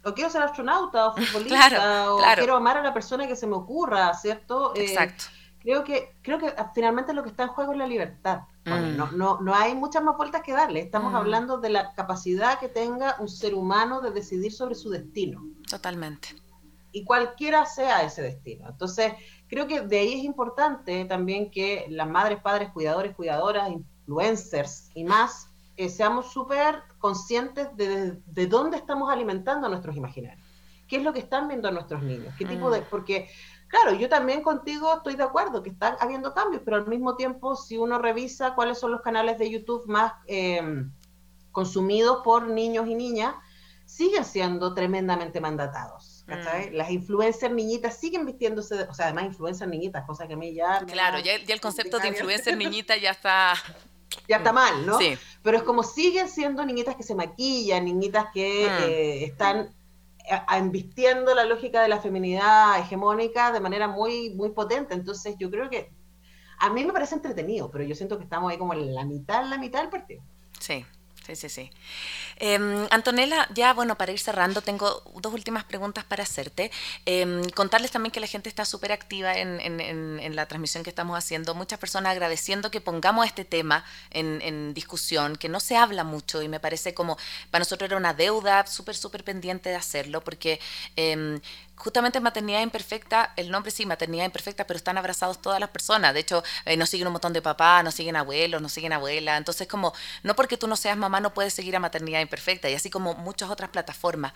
[0.03, 3.55] O quiero ser astronauta o futbolista, o quiero amar a la persona que se me
[3.55, 4.75] ocurra, ¿cierto?
[4.75, 5.25] Eh, Exacto.
[5.59, 8.41] creo que, creo que finalmente lo que está en juego es la libertad.
[8.65, 8.95] Mm.
[8.95, 10.81] no, no, no hay muchas más vueltas que darle.
[10.81, 11.15] Estamos mm.
[11.15, 15.43] hablando de la capacidad que tenga un ser humano de decidir sobre su destino.
[15.69, 16.35] Totalmente
[16.91, 18.67] y cualquiera sea ese destino.
[18.69, 19.13] Entonces,
[19.47, 25.03] creo que de ahí es importante también que las madres, padres, cuidadores, cuidadoras, influencers y
[25.03, 30.45] más, eh, seamos súper conscientes de, de, dónde estamos alimentando a nuestros imaginarios.
[30.87, 32.33] ¿Qué es lo que están viendo nuestros niños?
[32.37, 32.81] ¿Qué tipo de...?
[32.81, 32.85] Mm.
[32.89, 33.29] Porque,
[33.67, 37.55] claro, yo también contigo estoy de acuerdo que están habiendo cambios, pero al mismo tiempo,
[37.55, 40.61] si uno revisa cuáles son los canales de YouTube más eh,
[41.53, 43.35] consumidos por niños y niñas,
[43.85, 46.73] siguen siendo tremendamente mandatados Mm.
[46.73, 50.79] Las influencers niñitas siguen vistiéndose, o sea, además influencers niñitas, cosa que a mí ya...
[50.85, 53.53] Claro, ya, el concepto de influencer niñita ya está...
[54.27, 54.97] Ya está mal, ¿no?
[54.97, 55.17] Sí.
[55.41, 58.83] Pero es como siguen siendo niñitas que se maquillan, niñitas que mm.
[58.83, 59.73] eh, están
[60.71, 64.93] vistiendo la lógica de la feminidad hegemónica de manera muy, muy potente.
[64.93, 65.91] Entonces yo creo que
[66.59, 69.43] a mí me parece entretenido, pero yo siento que estamos ahí como en la mitad,
[69.43, 70.21] en la mitad del partido.
[70.59, 70.85] Sí,
[71.25, 71.71] sí, sí, sí.
[72.43, 76.71] Em, Antonella, ya bueno, para ir cerrando, tengo dos últimas preguntas para hacerte.
[77.05, 81.53] Em, contarles también que la gente está súper activa en, la transmisión que estamos haciendo.
[81.53, 86.47] Muchas personas agradeciendo que pongamos este tema en, discusión, que no se habla mucho y
[86.47, 87.17] me parece como
[87.51, 90.59] para nosotros era una deuda súper, súper pendiente de hacerlo, porque
[90.95, 91.39] em,
[91.81, 96.13] justamente maternidad imperfecta, el nombre sí, maternidad imperfecta, pero están abrazados todas las personas.
[96.13, 99.37] De hecho, eh, nos siguen un montón de papás, nos siguen abuelos, nos siguen abuelas.
[99.39, 102.30] Entonces, como, no porque tú no seas mamá, no puedes seguir a maternidad imperfecta,
[102.63, 104.33] y así como muchas otras plataformas.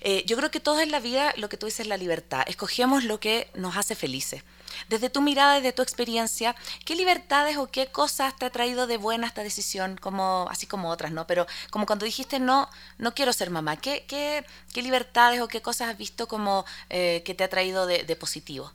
[0.00, 2.44] Eh, yo creo que todo en la vida, lo que tú dices, es la libertad.
[2.46, 4.42] Escogemos lo que nos hace felices.
[4.88, 8.96] Desde tu mirada, desde tu experiencia, ¿qué libertades o qué cosas te ha traído de
[8.96, 11.26] buena esta decisión, como, así como otras, ¿no?
[11.26, 12.68] Pero como cuando dijiste, no,
[12.98, 17.22] no quiero ser mamá, ¿qué, qué, qué libertades o qué cosas has visto como eh,
[17.24, 18.70] que te ha traído de, positivo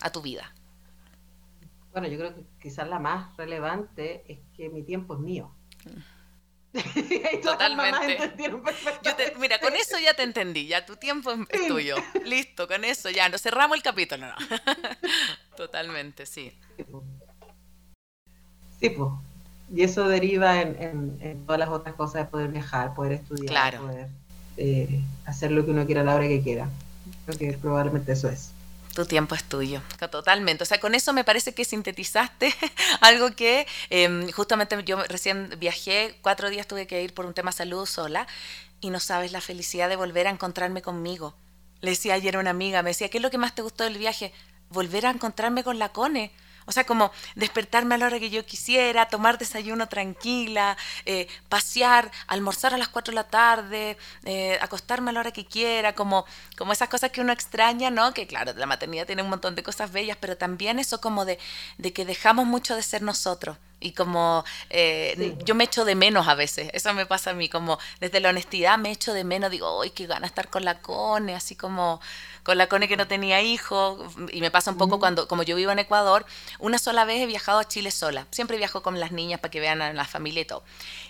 [0.00, 0.52] a tu vida?
[1.92, 5.52] Bueno, yo creo que quizás la más relevante es que mi tiempo es mío.
[7.42, 8.32] Totalmente.
[9.38, 11.96] mira, con eso ya te entendí, ya tu tiempo es tuyo.
[12.24, 14.26] Listo, con eso ya, nos cerramos el capítulo.
[14.26, 14.34] No.
[15.56, 16.52] Totalmente, sí.
[18.80, 19.10] Sí, pues.
[19.72, 24.08] Y eso deriva en, todas las otras cosas de poder viajar, poder estudiar, poder
[24.56, 26.68] eh, hacer lo que uno quiera a la hora que quiera.
[27.26, 28.52] Creo que probablemente eso es.
[28.94, 30.64] Tu tiempo es tuyo, totalmente.
[30.64, 32.52] O sea, con eso me parece que sintetizaste
[33.00, 37.52] algo que em, justamente yo recién viajé, cuatro días tuve que ir por un tema
[37.52, 38.26] salud sola
[38.80, 41.34] y no sabes la felicidad de volver a encontrarme conmigo.
[41.80, 43.84] Le decía ayer a una amiga, me decía, ¿qué es lo que más te gustó
[43.84, 44.32] del viaje?
[44.70, 46.32] Volver a encontrarme con la Cone
[46.70, 52.12] o sea, como despertarme a la hora que yo quisiera, tomar desayuno tranquila, eh, pasear,
[52.28, 56.24] almorzar a las 4 de la tarde, eh, acostarme a la hora que quiera, como,
[56.56, 58.14] como esas cosas que uno extraña, ¿no?
[58.14, 61.40] Que claro, la maternidad tiene un montón de cosas bellas, pero también eso como de,
[61.78, 66.28] de que dejamos mucho de ser nosotros y como eh, yo me echo de menos
[66.28, 69.50] a veces, eso me pasa a mí, como desde la honestidad me echo de menos,
[69.50, 71.34] digo, ¡ay, qué gana estar con la Cone!
[71.34, 72.00] Así como
[72.50, 75.54] con la Cone que no tenía hijos, y me pasa un poco cuando, como yo
[75.54, 76.26] vivo en Ecuador,
[76.58, 79.60] una sola vez he viajado a Chile sola, siempre viajo con las niñas para que
[79.60, 80.64] vean a la familia y todo.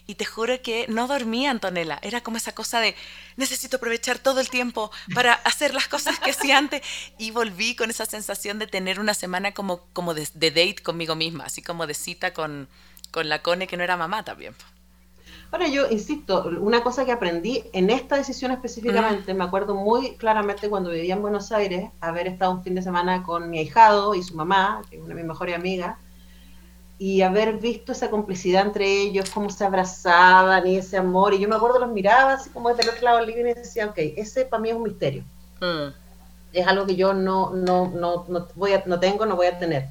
[0.06, 2.94] Y te juro que no dormía, Antonella, era como esa cosa de,
[3.36, 6.82] necesito aprovechar todo el tiempo para hacer las cosas que hacía antes,
[7.16, 11.44] y volví con esa sensación de tener una semana como, como de, date conmigo misma,
[11.44, 12.68] así como de cita con,
[13.12, 14.54] con la Cone que no era mamá también.
[15.52, 20.68] Ahora yo insisto, una cosa que aprendí en esta decisión específicamente, me acuerdo muy claramente
[20.68, 24.22] cuando vivía en Buenos Aires, haber estado un fin de semana con mi ahijado y
[24.22, 25.96] su mamá, que es una de mis mejores amigas,
[26.98, 31.48] y haber visto esa complicidad entre ellos, cómo se abrazaban y ese amor, y yo
[31.48, 33.96] me acuerdo los miraba así como desde el otro lado del living y decía, ok,
[33.96, 35.24] ese para mí es un misterio.
[35.60, 35.92] Mm.
[36.52, 39.58] Es algo que yo no, no, no, no, voy a, no tengo, no voy a
[39.58, 39.88] tener.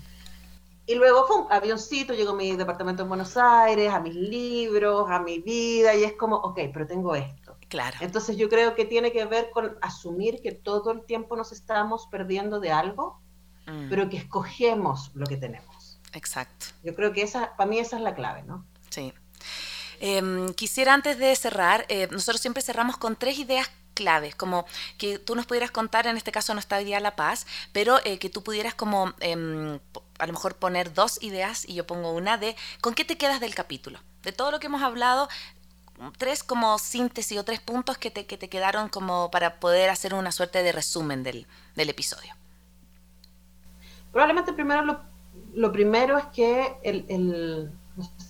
[0.90, 5.20] Y luego, ¡pum!, avioncito, llego a mi departamento en Buenos Aires, a mis libros, a
[5.20, 7.56] mi vida, y es como, ok, pero tengo esto.
[7.68, 7.96] Claro.
[8.02, 12.08] Entonces yo creo que tiene que ver con asumir que todo el tiempo nos estamos
[12.08, 13.22] perdiendo de algo,
[13.68, 13.88] mm.
[13.88, 16.00] pero que escogemos lo que tenemos.
[16.14, 16.66] Exacto.
[16.84, 18.66] Yo creo que esa, para mí esa es la clave, ¿no?
[18.90, 19.14] Sí.
[20.00, 23.70] Em, quisiera antes de cerrar, eh, nosotros siempre cerramos con tres ideas
[24.00, 24.66] claves, como
[24.98, 28.00] que tú nos pudieras contar, en este caso no está hoy día La Paz, pero
[28.06, 29.78] eh, que tú pudieras como em,
[30.20, 33.42] a lo mejor poner dos ideas y yo pongo una de con qué te quedas
[33.42, 34.00] del capítulo.
[34.24, 35.28] De todo lo que hemos hablado,
[36.18, 40.14] tres como síntesis o tres puntos que te, que te quedaron como para poder hacer
[40.14, 41.46] una suerte de resumen del,
[41.76, 42.34] del episodio.
[44.14, 45.02] Probablemente primero lo,
[45.54, 47.72] lo primero es que el, el,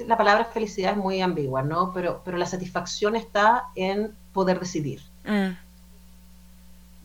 [0.08, 1.94] la palabra felicidad es muy ambigua, ¿no?
[1.94, 5.02] Pero, pero la satisfacción está en poder decidir.
[5.26, 5.58] Mm.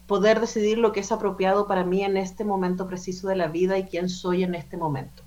[0.06, 3.78] Poder decidir lo que es apropiado para mí en este momento preciso de la vida
[3.78, 5.22] y quién soy en este momento.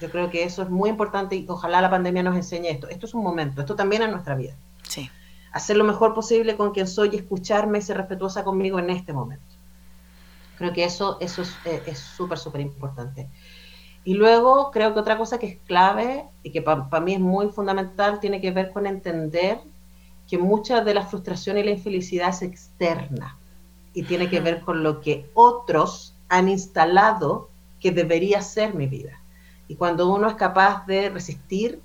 [0.00, 2.88] Yo creo que eso es muy importante y ojalá la pandemia nos enseñe esto.
[2.88, 4.54] Esto es un momento, esto también es nuestra vida.
[4.88, 5.10] Sí.
[5.52, 9.12] Hacer lo mejor posible con quien soy y escucharme y ser respetuosa conmigo en este
[9.12, 9.44] momento.
[10.56, 13.28] Creo que eso, eso es eh, súper, súper importante.
[14.04, 17.50] Y luego creo que otra cosa que es clave y que para mí es muy
[17.50, 19.60] fundamental tiene que ver con entender
[20.32, 23.36] que mucha de la frustración y la infelicidad es externa
[23.92, 29.20] y tiene que ver con lo que otros han instalado que debería ser mi vida.
[29.68, 31.82] Y cuando uno es capaz de resistir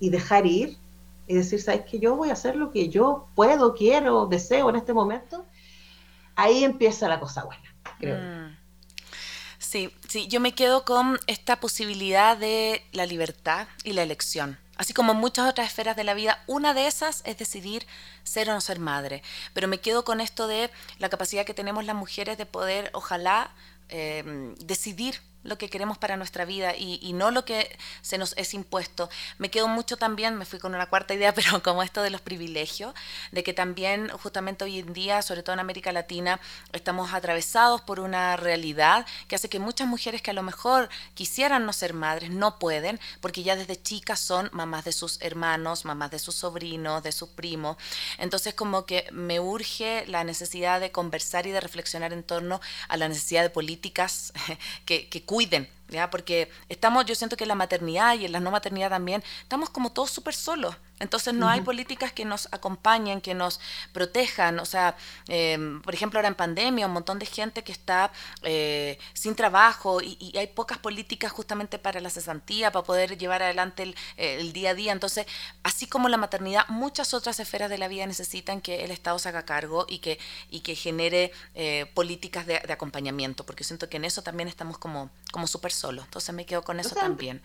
[0.00, 0.78] y dejar ir
[1.26, 4.76] y decir, ¿sabes que Yo voy a hacer lo que yo puedo, quiero, deseo en
[4.76, 5.44] este momento,
[6.34, 7.74] ahí empieza la cosa buena.
[8.00, 8.56] Mm.
[9.58, 14.56] Sí, sí, yo me quedo con esta posibilidad de la libertad y la elección.
[14.76, 17.86] Así como en muchas otras esferas de la vida, una de esas es decidir
[18.24, 19.22] ser o no ser madre.
[19.54, 23.50] Pero me quedo con esto de la capacidad que tenemos las mujeres de poder, ojalá,
[23.88, 28.52] eh, decidir lo que queremos para nuestra vida y, no lo que se nos es
[28.52, 29.08] impuesto.
[29.38, 32.20] Me quedo mucho también, me fui con una cuarta idea, pero como esto de los
[32.20, 32.94] privilegios,
[33.32, 36.40] de que también justamente hoy en día, sobre todo en América Latina,
[36.72, 41.64] estamos atravesados por una realidad que hace que muchas mujeres que a lo mejor quisieran
[41.64, 46.10] no ser madres, no pueden, porque ya desde chicas son mamás de sus hermanos, mamás
[46.10, 47.76] de sus sobrinos, de sus primos.
[48.18, 52.96] Entonces como que me urge la necesidad de conversar y de reflexionar en torno a
[52.96, 54.32] la necesidad de políticas
[54.84, 56.08] que, que cuiden, ¿ya?
[56.08, 59.68] Porque estamos, yo siento que en la maternidad y en la no maternidad también, estamos
[59.68, 60.74] como todos súper solos.
[60.98, 63.60] Entonces no hay políticas que nos acompañen, que nos
[63.92, 64.58] protejan.
[64.60, 64.96] O sea,
[65.28, 68.10] em, por ejemplo, ahora en pandemia, un montón de gente que está
[68.42, 73.94] eh, sin trabajo y, hay pocas políticas justamente para la cesantía, para poder llevar adelante
[74.16, 74.92] el, día a día.
[74.92, 75.26] Entonces,
[75.62, 79.28] así como la maternidad, muchas otras esferas de la vida necesitan que el Estado se
[79.28, 80.18] haga cargo y que,
[80.50, 85.10] y que genere eh, políticas de, acompañamiento, porque siento que en eso también estamos como,
[85.32, 86.04] como súper solos.
[86.04, 87.42] Entonces me quedo con eso también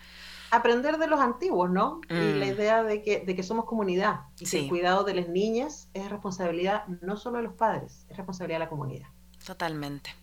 [0.52, 2.00] aprender de los antiguos, ¿no?
[2.10, 2.48] Y la mm.
[2.48, 6.10] idea de que, de que somos comunidad y que el cuidado de las niñas es
[6.10, 9.08] responsabilidad no solo de los padres, es responsabilidad de la comunidad.
[9.46, 10.14] Totalmente,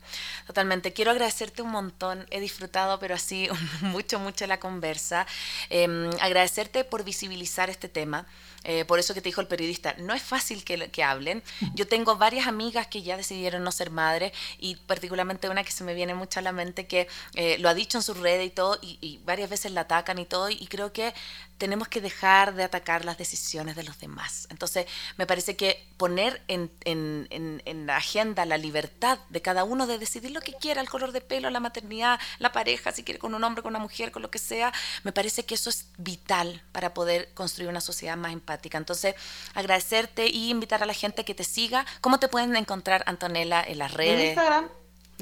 [0.48, 0.94] totalmente.
[0.94, 2.26] Quiero agradecerte un montón.
[2.30, 3.50] He disfrutado, pero así
[3.82, 5.26] mucho, mucho la conversa.
[5.70, 8.28] Em, agradecerte por visibilizar este tema.
[8.64, 11.42] Eh, por eso que te dijo el periodista, no es fácil que, que, hablen.
[11.76, 15.84] Yo tengo varias amigas que ya decidieron no ser madres y particularmente una que se
[15.84, 18.50] me viene mucho a la mente que eh, lo ha dicho en sus redes y
[18.50, 21.14] todo y, y, varias veces la atacan y todo y creo que
[21.60, 24.48] tenemos que dejar de atacar las decisiones de los demás.
[24.50, 24.88] Entonces,
[25.18, 30.00] me parece que poner en, en, en, la agenda la libertad de cada uno de
[30.00, 33.36] decidir lo que quiera, el color de pelo, la maternidad, la pareja, si quiere con
[33.36, 34.72] un hombre, con una mujer, con lo que sea,
[35.04, 38.78] me parece que eso es vital para poder construir una sociedad más empática.
[38.78, 39.16] Entonces,
[39.54, 41.86] agradecerte y invitar a la gente que te siga.
[42.00, 44.22] ¿Cómo te pueden encontrar, Antonella, en las redes?
[44.22, 44.70] En Instagram,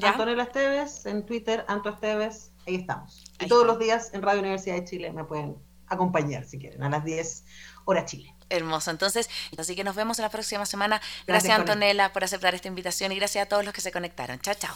[0.03, 3.23] Antonella Esteves, en Twitter, Anto Esteves, ahí estamos.
[3.39, 6.89] Y todos los días en Radio Universidad de Chile me pueden acompañar si quieren, a
[6.89, 7.43] las 10
[7.85, 8.33] hora Chile.
[8.49, 8.91] Hermoso.
[8.91, 10.97] Entonces, así que nos vemos la próxima semana.
[10.97, 14.39] Gracias, gracias Antonella, por aceptar esta invitación y gracias a todos los que se conectaron.
[14.39, 14.75] Chao, chao.